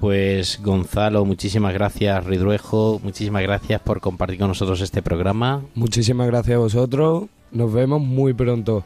[0.02, 5.62] Pues Gonzalo, muchísimas gracias, Ridruejo, muchísimas gracias por compartir con nosotros este programa.
[5.76, 7.26] Muchísimas gracias a vosotros.
[7.52, 8.82] Nos vemos muy pronto.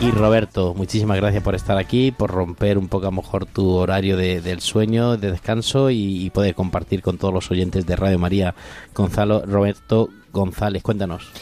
[0.00, 3.68] Y Roberto, muchísimas gracias por estar aquí, por romper un poco a lo mejor tu
[3.68, 7.96] horario de, del sueño, de descanso y, y poder compartir con todos los oyentes de
[7.96, 8.54] Radio María.
[8.94, 11.32] Gonzalo, Roberto González, cuéntanos.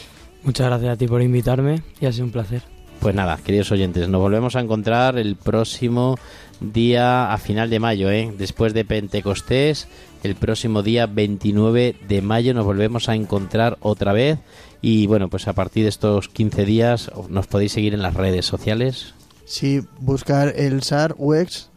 [0.41, 2.63] Muchas gracias a ti por invitarme y ha sido un placer.
[2.99, 6.17] Pues nada, queridos oyentes, nos volvemos a encontrar el próximo
[6.61, 8.33] día a final de mayo, ¿eh?
[8.37, 9.87] después de Pentecostés,
[10.23, 14.39] el próximo día 29 de mayo nos volvemos a encontrar otra vez
[14.81, 18.45] y bueno, pues a partir de estos 15 días nos podéis seguir en las redes
[18.45, 19.13] sociales.
[19.45, 21.69] Sí, buscar el SAR UX,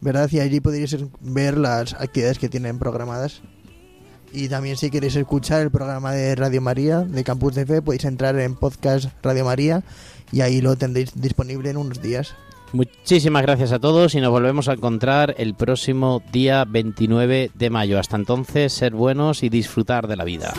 [0.00, 0.28] ¿verdad?
[0.32, 3.42] Y allí podéis ver las actividades que tienen programadas.
[4.32, 8.06] Y también si queréis escuchar el programa de Radio María, de Campus de Fe, podéis
[8.06, 9.84] entrar en podcast Radio María
[10.32, 12.34] y ahí lo tendréis disponible en unos días.
[12.72, 17.98] Muchísimas gracias a todos y nos volvemos a encontrar el próximo día 29 de mayo.
[17.98, 20.54] Hasta entonces, ser buenos y disfrutar de la vida.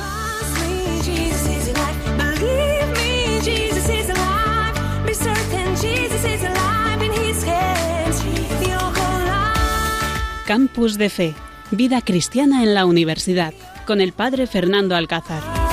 [10.46, 11.34] Campus de Fe,
[11.72, 13.54] vida cristiana en la universidad,
[13.88, 15.73] con el padre Fernando Alcázar.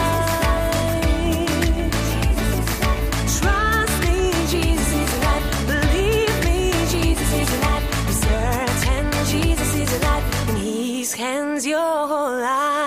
[11.66, 12.80] Your whole life.